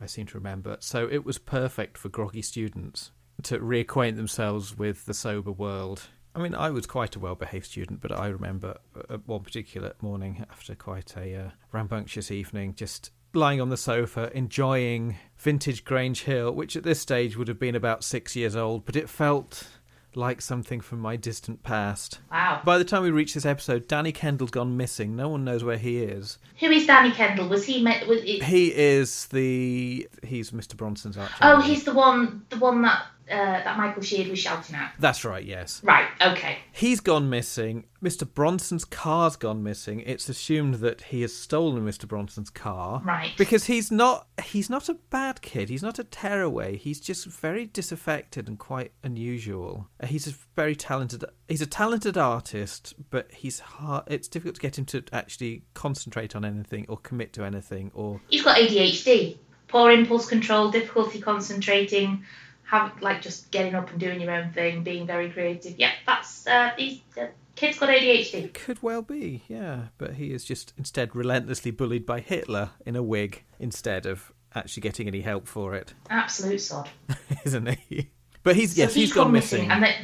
[0.02, 0.76] I seem to remember.
[0.80, 3.12] So it was perfect for groggy students
[3.44, 6.02] to reacquaint themselves with the sober world.
[6.34, 8.78] I mean, I was quite a well behaved student, but I remember
[9.08, 14.30] uh, one particular morning after quite a uh, rambunctious evening, just lying on the sofa,
[14.36, 18.84] enjoying vintage Grange Hill, which at this stage would have been about six years old,
[18.84, 19.68] but it felt
[20.14, 22.20] like something from my distant past.
[22.30, 22.60] Wow.
[22.64, 25.16] By the time we reach this episode, Danny Kendall's gone missing.
[25.16, 26.38] No one knows where he is.
[26.60, 27.48] Who is Danny Kendall?
[27.48, 28.06] Was he met?
[28.06, 30.76] Was it, He is the he's Mr.
[30.76, 31.30] Bronson's arch.
[31.40, 34.94] oh, he's the one, the one that uh, that Michael Sheard was shouting at?
[34.98, 35.80] That's right, yes.
[35.84, 36.08] Right.
[36.20, 36.58] Okay.
[36.72, 37.84] He's gone missing.
[38.02, 38.28] Mr.
[38.32, 40.00] Bronson's car's gone missing.
[40.00, 42.06] It's assumed that he has stolen Mr.
[42.08, 43.00] Bronson's car.
[43.04, 43.30] Right.
[43.38, 45.68] Because he's not he's not a bad kid.
[45.68, 46.76] He's not a tearaway.
[46.76, 49.88] He's just very disaffected and quite unusual.
[50.02, 54.60] Uh, He's a very talented he's a talented artist, but he's hard it's difficult to
[54.60, 59.38] get him to actually concentrate on anything or commit to anything or You've got ADHD,
[59.68, 62.24] poor impulse control, difficulty concentrating,
[62.72, 65.78] have like just getting up and doing your own thing, being very creative.
[65.78, 68.52] Yeah, that's uh, these uh, kids got ADHD.
[68.54, 69.88] could well be, yeah.
[69.98, 74.80] But he is just instead relentlessly bullied by Hitler in a wig instead of actually
[74.80, 76.88] getting any help for it, Absolute sod.
[77.44, 78.10] isn't he?
[78.42, 79.70] But he's So yes, he's gone missing.
[79.70, 79.94] and they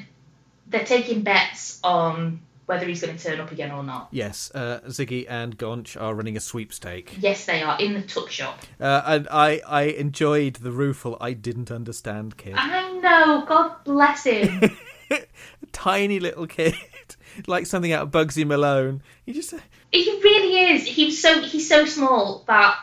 [0.66, 4.08] they're taking bets on whether he's going to turn up again or not.
[4.10, 7.16] Yes, uh, Ziggy and Gonch are running a sweepstake.
[7.18, 8.60] Yes, they are in the tuck shop.
[8.78, 12.52] Uh, and I, I enjoyed the rueful I didn't understand kid.
[12.58, 13.46] I know.
[13.48, 14.76] God bless him.
[15.72, 16.74] Tiny little kid.
[17.46, 19.02] like something out of Bugsy Malone.
[19.24, 19.54] He just
[19.90, 20.86] he really is.
[20.86, 22.76] He's so he's so small that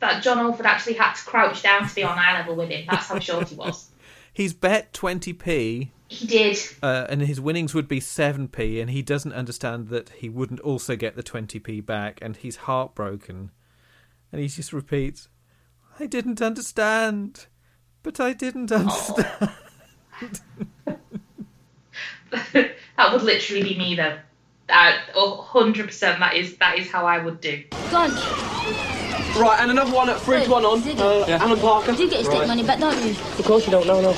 [0.00, 2.84] that John Alford actually had to crouch down to be on eye level with him.
[2.90, 3.88] That's how short he was.
[4.34, 6.58] he's bet 20p He did.
[6.82, 10.94] uh, and his winnings would be 7p and he doesn't understand that he wouldn't also
[10.94, 13.50] get the 20p back and he's heartbroken.
[14.30, 15.28] And he just repeats,
[15.98, 17.46] I didn't understand.
[18.02, 19.26] But I didn't understand.
[22.42, 24.18] that would literally be me though.
[24.68, 26.18] That hundred percent.
[26.18, 27.62] That is that is how I would do.
[29.36, 30.82] Right, and another one at three to one on.
[30.98, 31.92] Uh, Alan Parker.
[31.92, 33.12] You do get your state money back, don't you?
[33.12, 34.10] Of course you don't know, no.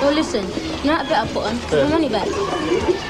[0.00, 0.44] Well, listen,
[0.82, 1.58] you know that bit I put on?
[1.68, 2.26] Give my money back.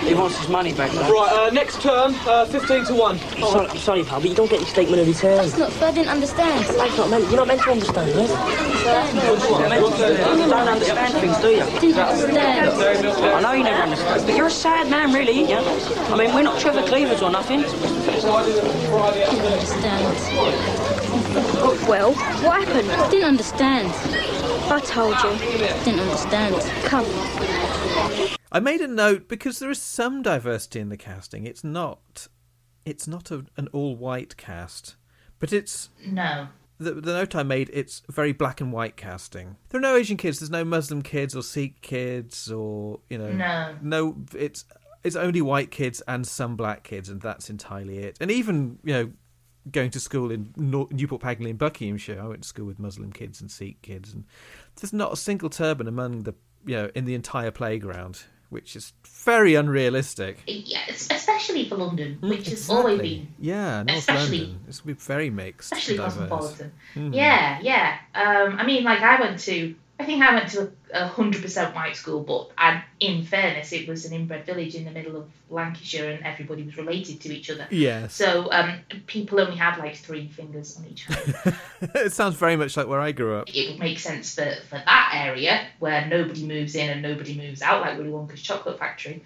[0.03, 0.93] He wants his money back.
[0.93, 3.21] Right, uh, next turn, uh, 15 to 1.
[3.21, 5.37] I'm sorry, I'm sorry, pal, but you don't get your statement of return.
[5.37, 6.77] That's not fair, I didn't understand.
[6.77, 8.29] Life's not meant, you're not meant to understand, right?
[10.37, 11.65] You don't understand things, do you?
[11.81, 12.71] Didn't understand.
[13.23, 15.59] I know you never understand, but you're a sad man, really, ain't you?
[16.13, 17.61] I mean, we're not Trevor Cleavers or nothing.
[17.61, 18.27] Didn't
[19.47, 20.92] understand.
[21.89, 22.89] Well, what happened?
[23.11, 23.89] Didn't understand.
[24.73, 25.39] I told you.
[25.85, 26.55] Didn't understand.
[26.85, 27.05] Come.
[28.51, 31.47] I made a note because there is some diversity in the casting.
[31.47, 32.29] It's not
[32.87, 34.97] it's not a, an all white cast,
[35.39, 36.49] but it's No.
[36.79, 39.57] the, the note I made, it's very black and white casting.
[39.69, 40.41] There are no Asian kids.
[40.41, 43.75] There's no Muslim kids or Sikh kids or you know No.
[43.83, 44.17] no.
[44.35, 44.65] It's
[45.05, 48.17] it's only white kids and some black kids, and that's entirely it.
[48.21, 49.11] And even you know
[49.71, 53.41] going to school in Newport Pagnell in Buckinghamshire, I went to school with Muslim kids
[53.41, 54.25] and Sikh kids, and
[54.77, 56.35] there's not a single turban among the
[56.67, 60.39] you know in the entire playground, which is very unrealistic.
[60.47, 64.61] Yeah, especially for London, which has always been Yeah, North especially- London.
[64.69, 65.73] It's gonna be very mixed.
[65.73, 66.73] especially cosmopolitan.
[66.95, 67.15] Mhm.
[67.15, 67.99] Yeah, yeah.
[68.15, 71.77] Um, I mean, like I went to, I think I went to a hundred percent
[71.77, 75.31] white school, but I, in fairness, it was an inbred village in the middle of
[75.49, 77.69] Lancashire, and everybody was related to each other.
[77.71, 78.09] Yeah.
[78.09, 81.57] So um, people only had like three fingers on each hand.
[81.95, 83.49] it sounds very much like where I grew up.
[83.49, 87.63] it would make sense for, for that area where nobody moves in and nobody moves
[87.63, 89.23] out, like Willy Wonka's chocolate factory.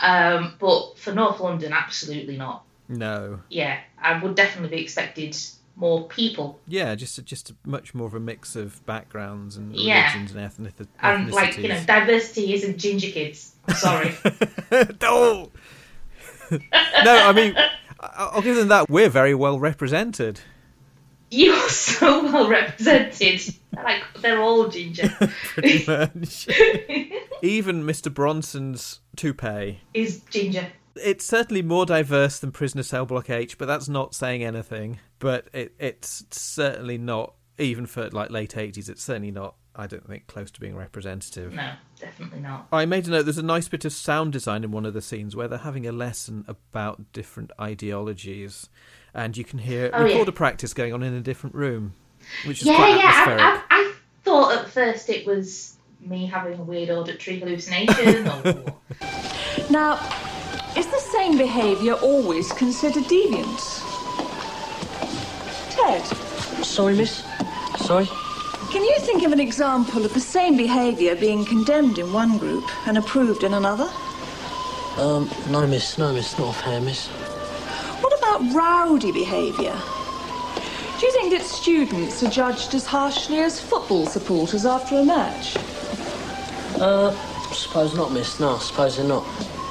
[0.00, 2.64] Um, but for North London, absolutely not.
[2.90, 3.40] No.
[3.48, 5.34] Yeah, I would definitely be expected
[5.80, 6.60] more people.
[6.68, 10.02] Yeah, just a, just a much more of a mix of backgrounds and Yeah.
[10.12, 10.86] religions and ethnic ethnicities.
[11.02, 13.54] And like you know, diversity isn't ginger kids.
[13.66, 14.14] I'm sorry.
[15.00, 15.50] no,
[16.50, 16.58] no.
[17.04, 17.56] I mean,
[18.00, 18.88] I'll give them that.
[18.90, 20.40] We're very well represented.
[21.30, 23.40] you are so well represented.
[23.74, 25.08] Like they're all ginger.
[25.44, 26.48] Pretty much.
[27.42, 28.12] Even Mr.
[28.12, 29.80] Bronson's toupee.
[29.94, 30.66] Is ginger.
[30.96, 34.98] It's certainly more diverse than Prisoner Cell Block H, but that's not saying anything.
[35.20, 40.06] But it, it's certainly not, even for like late 80s, it's certainly not, I don't
[40.06, 41.52] think, close to being representative.
[41.54, 42.66] No, definitely not.
[42.72, 43.22] I made a note.
[43.24, 45.86] There's a nice bit of sound design in one of the scenes where they're having
[45.86, 48.68] a lesson about different ideologies,
[49.14, 50.04] and you can hear Oh, yeah.
[50.12, 51.94] recorder practice going on in a different room,
[52.46, 53.04] which is Yeah, quite yeah.
[53.28, 53.92] I, I, I
[54.24, 58.26] thought at first it was me having a weird auditory hallucination.
[58.26, 58.42] or
[59.70, 59.96] Now,
[60.76, 63.86] is the same behaviour always considered deviant?
[66.62, 67.24] Sorry, miss.
[67.78, 68.06] Sorry.
[68.70, 72.64] can you think of an example of the same behaviour being condemned in one group
[72.86, 73.90] and approved in another?
[74.96, 75.98] Um, no, miss.
[75.98, 76.38] No, miss.
[76.38, 77.08] Not fair, miss.
[78.02, 79.76] What about rowdy behaviour?
[81.00, 85.56] Do you think that students are judged as harshly as football supporters after a match?
[86.80, 87.10] Uh,
[87.52, 88.38] suppose not, miss.
[88.38, 89.24] No, suppose they're not.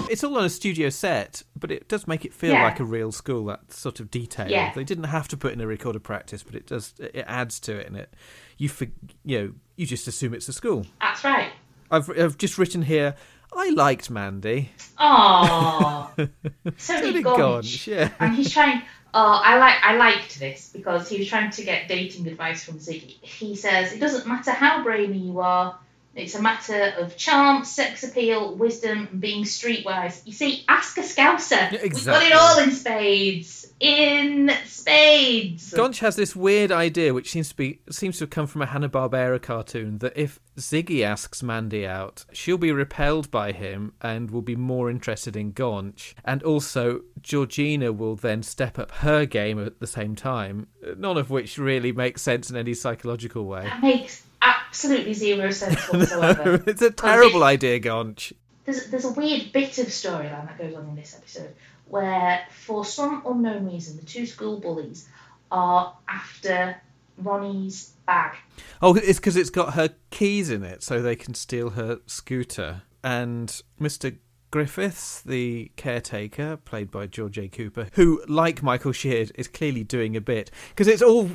[0.09, 2.63] It's all on a studio set, but it does make it feel Yeah.
[2.63, 3.45] like a real school.
[3.45, 4.49] That sort of detail.
[4.49, 4.73] Yeah.
[4.73, 6.93] They didn't have to put in a recorder practice, but it does.
[6.99, 8.13] It adds to it, and it
[8.57, 8.87] you for,
[9.23, 10.85] you know you just assume it's a school.
[10.99, 11.51] That's right.
[11.91, 13.15] I've I've just written here.
[13.55, 14.69] I liked Mandy.
[14.99, 16.11] Aww.
[16.65, 17.37] so So did did Gonch.
[17.37, 18.09] Gonch, yeah.
[18.19, 18.81] And he's trying.
[19.11, 19.75] Oh, I like.
[19.81, 23.17] I liked this because he was trying to get dating advice from Ziggy.
[23.23, 25.79] He says it doesn't matter how brainy you are.
[26.15, 30.21] It's a matter of charm, sex appeal, wisdom, and being streetwise.
[30.25, 31.71] You see, ask a Scouser.
[31.71, 33.71] We've got it all in spades.
[33.79, 35.71] In spades.
[35.71, 38.65] Gonch has this weird idea, which seems to be seems to have come from a
[38.65, 44.31] Hanna Barbera cartoon, that if Ziggy asks Mandy out, she'll be repelled by him and
[44.31, 49.63] will be more interested in Gonch, and also Georgina will then step up her game
[49.63, 50.67] at the same time.
[50.97, 53.63] None of which really makes sense in any psychological way.
[53.63, 56.63] That makes absolutely zero sense whatsoever.
[56.67, 58.33] it's a terrible idea, Gonch.
[58.65, 61.53] there's there's a weird bit of storyline that goes on in this episode
[61.87, 65.09] where, for some unknown reason, the two school bullies
[65.51, 66.79] are after
[67.17, 68.35] Ronnie's bag.
[68.81, 72.83] Oh, it's because it's got her keys in it, so they can steal her scooter.
[73.03, 74.17] And Mr.
[74.51, 77.47] Griffiths, the caretaker, played by George A.
[77.47, 81.31] Cooper, who, like Michael Sheard, is clearly doing a bit because it's all.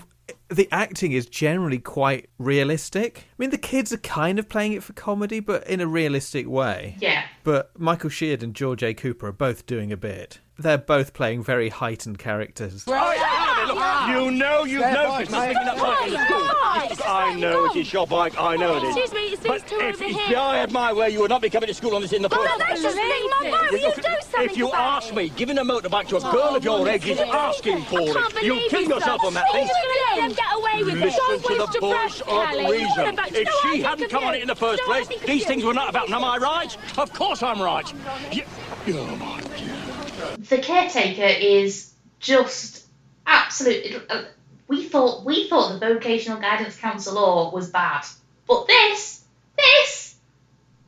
[0.49, 3.25] The acting is generally quite realistic.
[3.31, 6.49] I mean, the kids are kind of playing it for comedy, but in a realistic
[6.49, 6.97] way.
[7.01, 7.25] Yeah.
[7.43, 8.95] But Michael Sheard and George A.
[8.95, 10.41] Cooper are both doing a bit.
[10.59, 12.85] They're both playing very heightened characters.
[13.75, 16.21] You know you've Stand noticed by, this picking up bike mate.
[16.21, 16.39] school.
[16.39, 17.01] Right.
[17.07, 18.97] I know it is your bike, I know it is.
[18.97, 20.39] Excuse me, it's these but two if, over if here.
[20.39, 22.29] I had my way, you would not be coming to school on this in the
[22.33, 23.71] Oh, first no, that's just being my bike.
[23.71, 26.33] Will you do something If you about ask me, giving a motorbike to a oh,
[26.33, 28.43] girl of your age is asking for it.
[28.43, 29.67] You believe kill yourself on that thing.
[29.67, 31.05] He's gonna let them get away with it.
[31.05, 33.19] Listen to the voice of reason.
[33.37, 35.95] If she hadn't come on it in the first place, these things would not have
[35.95, 36.15] happened.
[36.15, 36.77] Am I right?
[36.99, 37.93] Of course I'm right.
[38.89, 39.41] Oh my
[40.49, 42.84] The caretaker is just
[43.27, 44.05] absolute.
[44.09, 44.23] uh,
[44.69, 48.05] We thought we thought the vocational guidance Council law was bad,
[48.49, 49.23] but this,
[49.57, 50.15] this,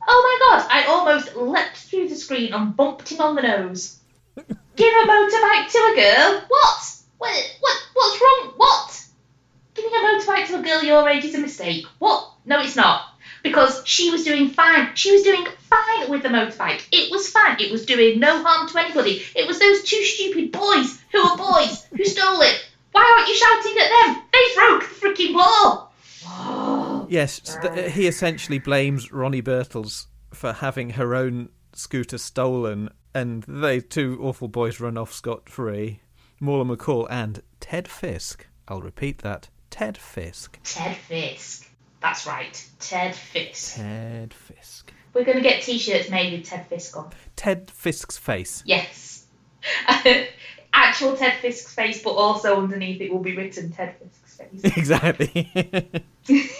[0.07, 0.67] oh my god!
[0.69, 3.97] I almost leapt through the screen and bumped him on the nose.
[4.75, 6.41] Give a motorbike to a girl?
[6.47, 6.95] What?
[7.17, 7.57] What?
[7.59, 7.77] What?
[7.93, 8.53] What's wrong?
[8.57, 9.05] What?
[9.73, 11.85] Giving a motorbike to a girl your age is a mistake.
[11.99, 12.31] What?
[12.45, 13.01] No, it's not.
[13.43, 14.95] Because she was doing fine.
[14.95, 16.87] She was doing fine with the motorbike.
[16.91, 17.57] It was fine.
[17.59, 19.23] It was doing no harm to anybody.
[19.35, 22.65] It was those two stupid boys who are boys who stole it.
[22.91, 24.23] Why aren't you shouting at them?
[24.33, 25.83] They broke the freaking law.
[27.09, 33.43] Yes, th- uh, he essentially blames Ronnie Birtles for having her own scooter stolen, and
[33.43, 36.01] they two awful boys run off scot free.
[36.41, 38.45] Mauler McCall and Ted Fisk.
[38.67, 39.47] I'll repeat that.
[39.69, 40.59] Ted Fisk.
[40.65, 41.69] Ted Fisk.
[42.01, 42.61] That's right.
[42.79, 43.77] Ted Fisk.
[43.77, 44.86] Ted Fisk.
[45.17, 47.09] We're going to get t-shirts made with Ted Fisk on.
[47.35, 48.61] Ted Fisk's face.
[48.67, 49.25] Yes.
[50.73, 54.63] Actual Ted Fisk's face, but also underneath it will be written Ted Fisk's face.
[54.77, 55.73] exactly.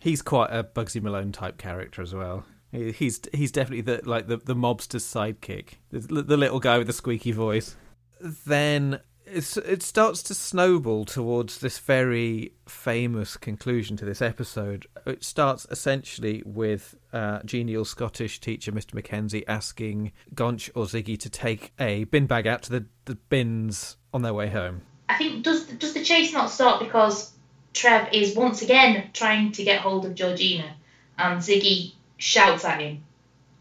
[0.00, 2.44] he's quite a Bugsy Malone type character as well.
[2.70, 6.92] He's he's definitely the like the the mobster's sidekick, the, the little guy with the
[6.92, 7.74] squeaky voice.
[8.20, 14.86] Then it's, it starts to snowball towards this very famous conclusion to this episode.
[15.04, 18.94] It starts essentially with uh, genial Scottish teacher Mr.
[18.94, 23.96] Mackenzie asking Gonch or Ziggy to take a bin bag out to the, the bins
[24.14, 24.82] on their way home.
[25.08, 27.32] I think does does the chase not start because
[27.72, 30.74] Trev is once again trying to get hold of Georgina,
[31.18, 33.04] and Ziggy shouts at him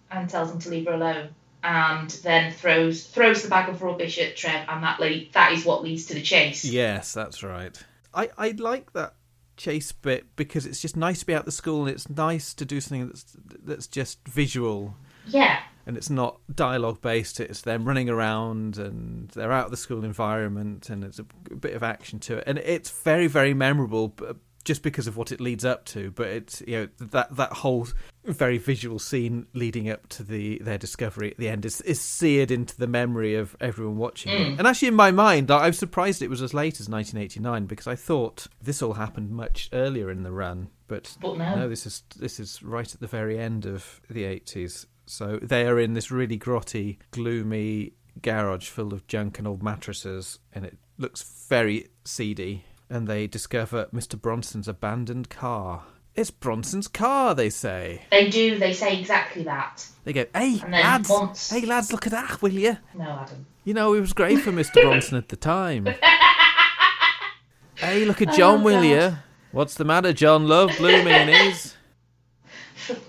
[0.09, 1.30] and tells him to leave her alone,
[1.66, 5.66] and then throws throws the bag of rubbish at Trev, and that le- that is
[5.66, 6.63] what leads to the chase.
[6.63, 7.78] Yes, that's right.
[8.13, 9.16] I, I like that
[9.57, 12.66] chase bit because it's just nice to be out the school and it's nice to
[12.66, 13.26] do something that's
[13.63, 14.95] that's just visual
[15.28, 15.59] Yeah.
[15.86, 17.39] and it's not dialogue based.
[17.39, 21.55] It's them running around and they're out of the school environment and it's a, a
[21.55, 24.09] bit of action to it and it's very very memorable.
[24.09, 27.53] But just because of what it leads up to, but it's you know that that
[27.53, 27.88] whole
[28.26, 32.51] very visual scene leading up to the their discovery at the end is is seared
[32.51, 34.47] into the memory of everyone watching it.
[34.47, 34.59] Mm.
[34.59, 37.66] And actually, in my mind, I I was surprised it was as late as 1989
[37.66, 40.70] because I thought this all happened much earlier in the run.
[40.88, 41.68] But, But no.
[41.68, 44.86] this is this is right at the very end of the 80s.
[45.05, 50.39] So they are in this really grotty, gloomy garage full of junk and old mattresses,
[50.53, 52.63] and it looks very seedy.
[52.89, 54.19] And they discover Mr.
[54.19, 55.83] Bronson's abandoned car.
[56.13, 58.03] It's Bronson's car, they say.
[58.11, 58.57] They do.
[58.57, 59.86] They say exactly that.
[60.05, 62.77] They go, hey, lads, once- hey, lads, look at that, will you?
[62.93, 63.45] No, Adam.
[63.65, 64.81] You know, it was great for Mr.
[64.83, 65.86] Bronson at the time.
[67.75, 68.88] hey, look at John, Oh, will God.
[69.11, 69.17] you?
[69.51, 70.47] What's the matter, John?
[70.47, 71.73] Love blue meanies.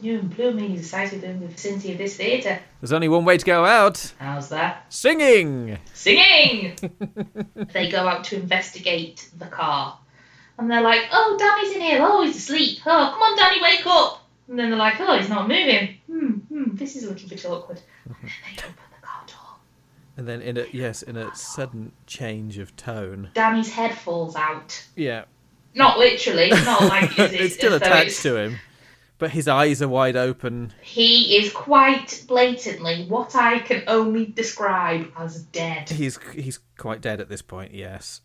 [0.00, 2.58] New and is decided in the vicinity of this theatre.
[2.80, 4.12] There's only one way to go out.
[4.18, 4.92] How's that?
[4.92, 5.78] Singing!
[5.94, 6.76] Singing!
[7.72, 9.98] they go out to investigate the car.
[10.58, 11.98] And they're like, oh, Danny's in here.
[12.02, 12.78] Oh, he's asleep.
[12.86, 14.22] Oh, come on, Danny, wake up.
[14.48, 15.96] And then they're like, oh, he's not moving.
[16.06, 17.80] Hmm, hmm, this is a little bit awkward.
[18.08, 18.16] And
[18.56, 19.56] they open the car door.
[20.16, 23.30] And then in a yes, in a sudden change of tone.
[23.34, 24.86] Danny's head falls out.
[24.94, 25.24] Yeah.
[25.74, 28.58] Not literally, not like it's, it's still attached it's- to him.
[29.18, 30.74] But his eyes are wide open.
[30.82, 35.88] He is quite blatantly what I can only describe as dead.
[35.88, 38.20] He's he's quite dead at this point, yes.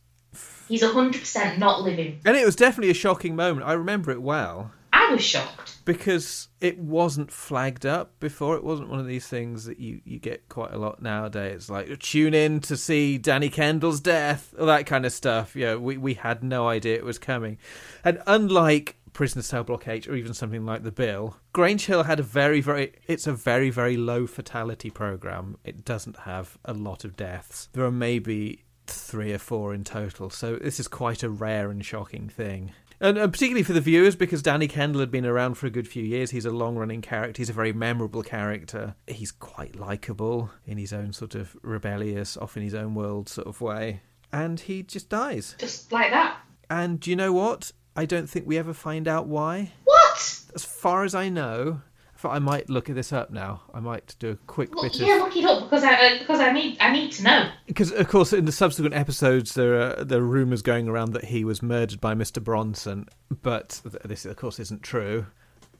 [0.68, 2.20] He's 100% not living.
[2.26, 3.66] And it was definitely a shocking moment.
[3.68, 4.72] I remember it well.
[4.94, 5.78] I was shocked.
[5.86, 8.56] because it wasn't flagged up before.
[8.56, 11.56] It wasn't one of these things that you, you get quite a lot nowadays.
[11.56, 15.56] It's like tune in to see Danny Kendall's death, all that kind of stuff.
[15.56, 17.58] Yeah, we we had no idea it was coming,
[18.04, 22.20] and unlike Prisoner Cell Block H or even something like The Bill, Grange Hill had
[22.20, 25.58] a very very it's a very very low fatality program.
[25.64, 27.70] It doesn't have a lot of deaths.
[27.74, 30.30] There are maybe three or four in total.
[30.30, 32.72] So this is quite a rare and shocking thing.
[33.00, 35.88] And, and particularly for the viewers, because Danny Kendall had been around for a good
[35.88, 36.30] few years.
[36.30, 37.40] He's a long running character.
[37.40, 38.94] He's a very memorable character.
[39.08, 43.48] He's quite likable in his own sort of rebellious, off in his own world sort
[43.48, 44.02] of way.
[44.32, 45.56] And he just dies.
[45.58, 46.38] Just like that.
[46.70, 47.72] And do you know what?
[47.96, 49.72] I don't think we ever find out why.
[49.84, 50.42] What?
[50.56, 51.82] As far as I know,
[52.24, 53.62] I might look at this up now.
[53.74, 56.20] I might do a quick Look, bit yeah, of look it up because I uh,
[56.20, 57.50] because I need I need to know.
[57.66, 61.26] because of course in the subsequent episodes there are there are rumors going around that
[61.26, 62.44] he was murdered by Mr.
[62.44, 63.08] Bronson,
[63.42, 65.26] but this of course isn't true.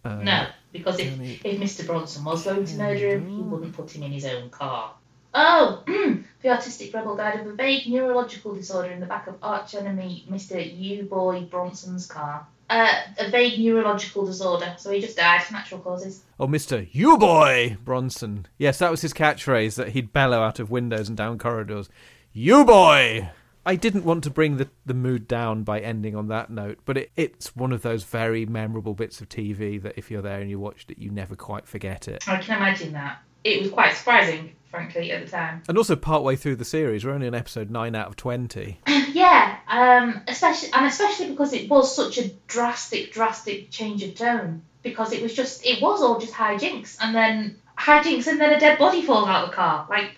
[0.04, 1.86] Uh, no, because if if Mr.
[1.86, 4.96] Bronson was going to murder him, he wouldn't put him in his own car.
[5.34, 9.76] Oh, the autistic rebel died of a vague neurological disorder in the back of arch
[9.76, 10.80] enemy Mr.
[10.80, 12.48] U Boy Bronson's car.
[12.70, 16.24] Uh, a vague neurological disorder, so he just died, from natural causes.
[16.40, 16.88] Oh, Mr.
[16.94, 18.46] U Boy Bronson.
[18.58, 21.90] Yes, that was his catchphrase that he'd bellow out of windows and down corridors.
[22.32, 23.30] U Boy!
[23.66, 26.98] I didn't want to bring the, the mood down by ending on that note, but
[26.98, 30.50] it, it's one of those very memorable bits of TV that if you're there and
[30.50, 32.28] you watched it, you never quite forget it.
[32.28, 33.22] I can imagine that.
[33.44, 35.64] It was quite surprising, frankly, at the time.
[35.68, 38.80] And also, partway through the series, we're only on episode 9 out of 20.
[39.12, 44.62] yeah, um, especially and especially because it was such a drastic, drastic change of tone.
[44.84, 48.60] Because it was just, it was all just hijinks, and then hijinks, and then a
[48.60, 50.18] dead body falls out of the car, like,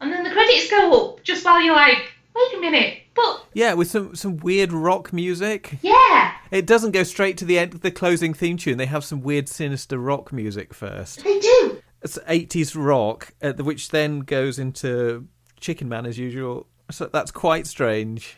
[0.00, 3.74] and then the credits go up just while you're like, wait a minute, but Yeah,
[3.74, 5.76] with some, some weird rock music.
[5.82, 8.78] yeah, It doesn't go straight to the end of the closing theme tune.
[8.78, 11.22] They have some weird, sinister rock music first.
[11.22, 11.75] they do.
[12.02, 15.26] It's 80s rock, uh, which then goes into
[15.60, 16.66] Chicken Man as usual.
[16.90, 18.36] So that's quite strange.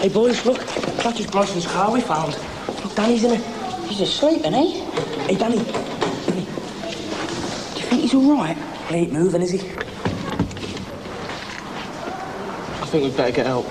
[0.00, 0.58] Hey, boys, look.
[0.58, 2.38] That is just Bronson's car we found.
[2.84, 3.44] Look, Danny's in it.
[3.88, 4.80] He's asleep, isn't he?
[5.24, 5.56] Hey, Danny.
[5.58, 6.44] Danny.
[6.44, 8.56] Do you think he's all right?
[8.88, 9.58] He ain't moving, is he?
[12.80, 13.64] I think we'd better get out.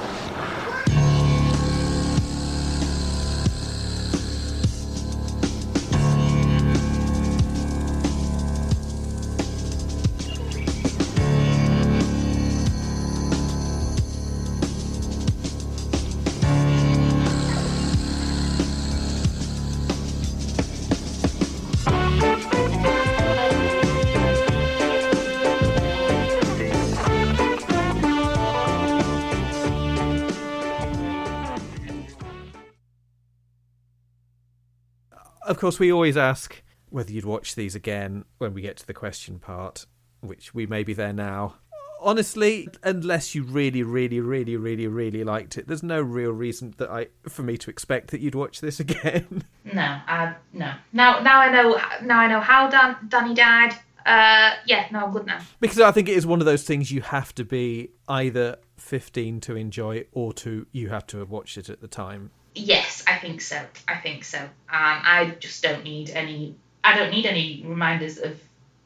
[35.57, 38.93] Of course, we always ask whether you'd watch these again when we get to the
[38.93, 39.87] question part,
[40.21, 41.55] which we may be there now.
[41.99, 46.91] Honestly, unless you really, really, really, really, really liked it, there's no real reason that
[46.91, 49.45] I for me to expect that you'd watch this again.
[49.65, 50.75] No, I no.
[50.93, 51.81] Now, now I know.
[52.03, 53.73] Now I know how Dan, Danny died.
[54.05, 55.39] Uh, yeah, no, I'm good now.
[55.59, 59.41] because I think it is one of those things you have to be either 15
[59.41, 62.29] to enjoy or to you have to have watched it at the time.
[62.57, 63.59] Yes, I think so.
[63.87, 64.39] I think so.
[64.39, 66.55] Um, I just don't need any.
[66.83, 68.39] I don't need any reminders of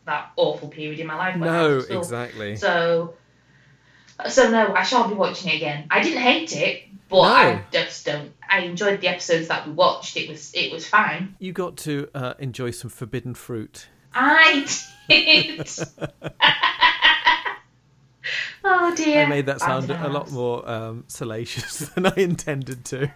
[0.05, 1.36] that awful period in my life.
[1.36, 1.99] No, was at school.
[1.99, 2.55] exactly.
[2.55, 3.13] So,
[4.30, 5.88] so no, I shan't be watching it again.
[5.89, 7.34] I didn't hate it, but No.
[7.34, 8.31] I just don't.
[8.49, 10.18] I enjoyed the episodes that we watched.
[10.18, 11.35] It was it was fine.
[11.39, 13.88] You got to uh, enjoy some forbidden fruit.
[14.14, 14.68] I
[15.07, 15.69] did.
[18.64, 19.23] oh dear.
[19.23, 23.11] I made that sound a lot more um, salacious than I intended to.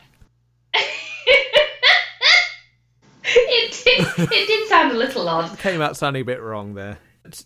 [4.17, 4.67] It did.
[4.69, 5.57] Sound a little odd.
[5.59, 6.97] Came out sounding a bit wrong there.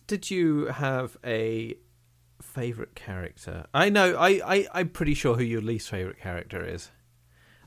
[0.07, 1.75] Did you have a
[2.41, 3.65] favourite character?
[3.73, 4.15] I know.
[4.15, 6.89] I, I I'm pretty sure who your least favourite character is.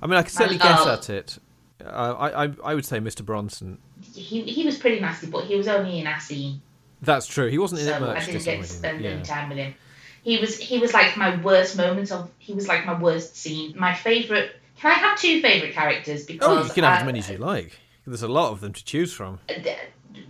[0.00, 0.92] I mean, I can certainly guess Oh.
[0.92, 1.38] at it.
[1.84, 1.86] Uh,
[2.18, 3.24] I, I I would say Mr.
[3.24, 3.78] Bronson.
[4.14, 6.60] He he was pretty nasty, but he was only in our scene.
[7.00, 7.48] That's true.
[7.48, 8.16] He wasn't in so it much.
[8.22, 9.10] I didn't get to spend Yeah.
[9.10, 9.74] any time with him.
[10.22, 13.74] He was he was like my worst moment of he was like my worst scene.
[13.76, 14.50] My favourite.
[14.78, 16.24] Can I have two favourite characters?
[16.24, 17.78] Because Oh, you can have I- as many as you like.
[18.06, 19.38] There's a lot of them to choose from.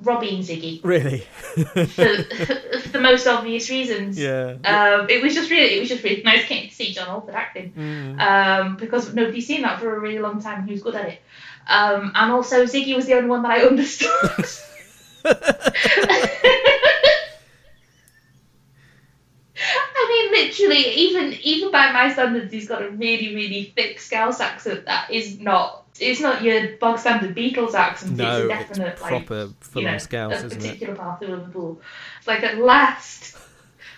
[0.03, 0.81] Robbie and Ziggy.
[0.85, 1.20] Really?
[1.20, 4.19] for, for the most obvious reasons.
[4.19, 4.57] Yeah.
[4.65, 7.35] Um, it was just really, it was just really nice getting to see John Alford
[7.35, 8.20] acting, Mm.
[8.20, 10.66] um, because nobody's seen that for a really long time.
[10.66, 11.23] He was good at it,
[11.69, 14.11] um, and also Ziggy was the only one that I understood.
[19.65, 24.40] I mean, literally, even even by my standards, he's got a really, really thick Scouse
[24.40, 25.81] accent that is not.
[26.01, 28.16] It's not your bog standard Beatles accent.
[28.16, 30.60] No, it's a it's definite like proper full you know, on Scouse, a isn't it?
[30.60, 31.81] particular part of Liverpool.
[32.19, 33.36] It's like at last,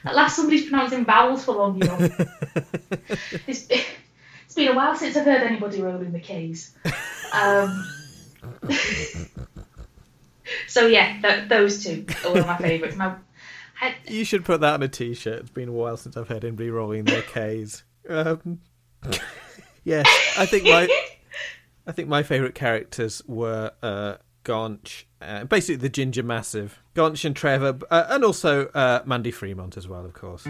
[0.05, 2.01] at last somebody's pronouncing vowels for long enough.
[3.47, 6.75] it's, it's been a while since I've heard anybody rolling the K's.
[7.33, 7.87] Um,
[10.69, 12.97] so yeah, th- those two are one of my favourites.
[12.97, 13.15] My,
[13.81, 15.41] I, You should put that on a t-shirt.
[15.41, 17.85] It's been a while since I've heard anybody rolling their K's.
[18.09, 18.61] Um,
[19.85, 20.07] yes,
[20.39, 20.89] I think my
[21.87, 27.37] I think my favourite characters were uh, Gonch, uh, basically the Ginger Massive, Gonch and
[27.37, 30.47] Trevor, uh, and also uh, Mandy Fremont as well, of course.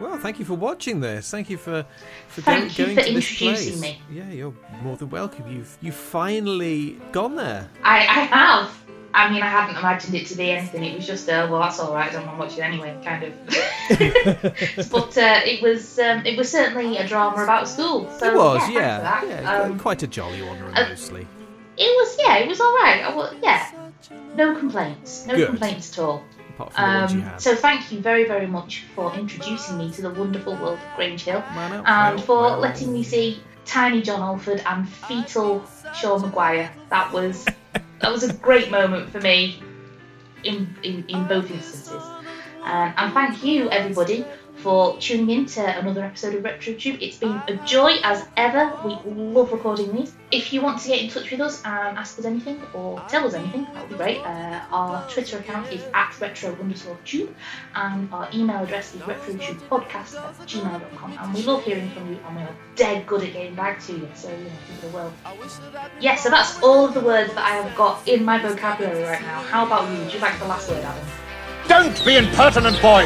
[0.00, 1.28] Well, thank you for watching this.
[1.30, 1.84] Thank you for
[2.28, 3.80] for Thank go- you going for to this introducing place.
[3.80, 4.02] me.
[4.10, 5.48] Yeah, you're more than welcome.
[5.48, 7.68] You've you've finally gone there.
[7.82, 8.70] I, I have.
[9.14, 10.84] I mean, I hadn't imagined it to be anything.
[10.84, 12.10] It was just, uh, well, that's all right.
[12.10, 13.32] I don't want to watch it anyway, kind of.
[14.90, 18.10] but uh, it was, um, it was certainly a drama about school.
[18.18, 19.62] So it was, yeah, yeah, yeah.
[19.62, 21.26] Um, quite a jolly one, uh, mostly.
[21.76, 23.02] it was, yeah, it was all right.
[23.02, 23.70] I, wa- yeah,
[24.36, 25.48] no complaints, no Good.
[25.48, 26.22] complaints at all.
[26.50, 30.02] Apart from the you Um, so thank you very, very much for introducing me to
[30.02, 34.20] the wonderful world of Grange Hill, up, and well, for letting me see tiny John
[34.20, 35.64] Alford and fetal
[35.94, 36.70] Sean Maguire.
[36.90, 37.46] That was
[38.00, 39.62] that was a great moment for me
[40.44, 42.02] in in, in both instances.
[42.62, 44.24] Um, and thank you everybody
[44.58, 47.00] for tuning in to another episode of RetroTube.
[47.00, 48.76] It's been a joy as ever.
[48.84, 50.12] We love recording these.
[50.30, 53.26] If you want to get in touch with us and ask us anything or tell
[53.26, 54.18] us anything, that would be great.
[54.18, 57.34] Uh, our Twitter account is at retro underscore tube
[57.74, 61.18] and our email address is retrotubepodcast at gmail.com.
[61.18, 63.92] And we love hearing from you and we are dead good at getting back to
[63.92, 64.08] you.
[64.14, 65.12] So, you know, give it a whirl.
[66.00, 69.22] Yeah, so that's all of the words that I have got in my vocabulary right
[69.22, 69.40] now.
[69.42, 69.98] How about you?
[70.02, 71.04] Would you like the last word, Adam?
[71.68, 73.04] Don't be impertinent, boy!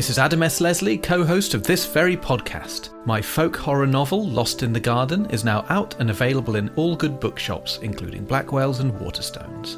[0.00, 0.62] This is Adam S.
[0.62, 2.88] Leslie, co host of this very podcast.
[3.04, 6.96] My folk horror novel, Lost in the Garden, is now out and available in all
[6.96, 9.76] good bookshops, including Blackwell's and Waterstones.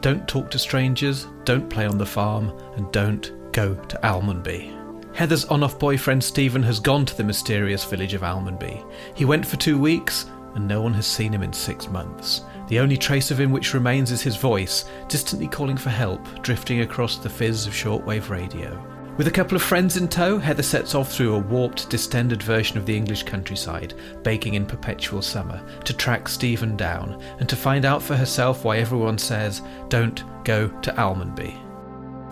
[0.00, 4.74] Don't talk to strangers, don't play on the farm, and don't go to Almonby.
[5.14, 8.82] Heather's on off boyfriend Stephen has gone to the mysterious village of Almonby.
[9.14, 12.40] He went for two weeks, and no one has seen him in six months.
[12.68, 16.80] The only trace of him which remains is his voice, distantly calling for help, drifting
[16.80, 18.91] across the fizz of shortwave radio.
[19.18, 22.78] With a couple of friends in tow, Heather sets off through a warped, distended version
[22.78, 27.84] of the English countryside, baking in perpetual summer, to track Stephen down and to find
[27.84, 29.60] out for herself why everyone says,
[29.90, 31.54] don't go to Almonby.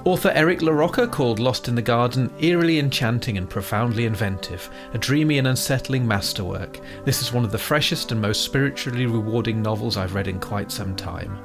[0.07, 5.37] Author Eric LaRocca called Lost in the Garden eerily enchanting and profoundly inventive, a dreamy
[5.37, 6.81] and unsettling masterwork.
[7.05, 10.73] This is one of the freshest and most spiritually rewarding novels I've read in quite
[10.73, 11.39] some time.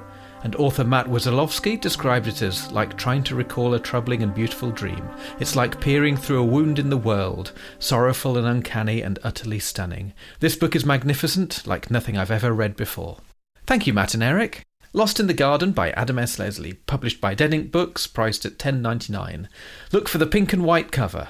[0.45, 4.69] And author Matt Wesolowski described it as like trying to recall a troubling and beautiful
[4.69, 5.09] dream.
[5.39, 10.13] It's like peering through a wound in the world, sorrowful and uncanny and utterly stunning.
[10.41, 13.17] This book is magnificent, like nothing I've ever read before.
[13.65, 14.61] Thank you, Matt and Eric.
[14.93, 16.37] Lost in the Garden by Adam S.
[16.37, 19.49] Leslie, published by Dead Ink Books, priced at ten ninety nine.
[19.91, 21.29] Look for the pink and white cover.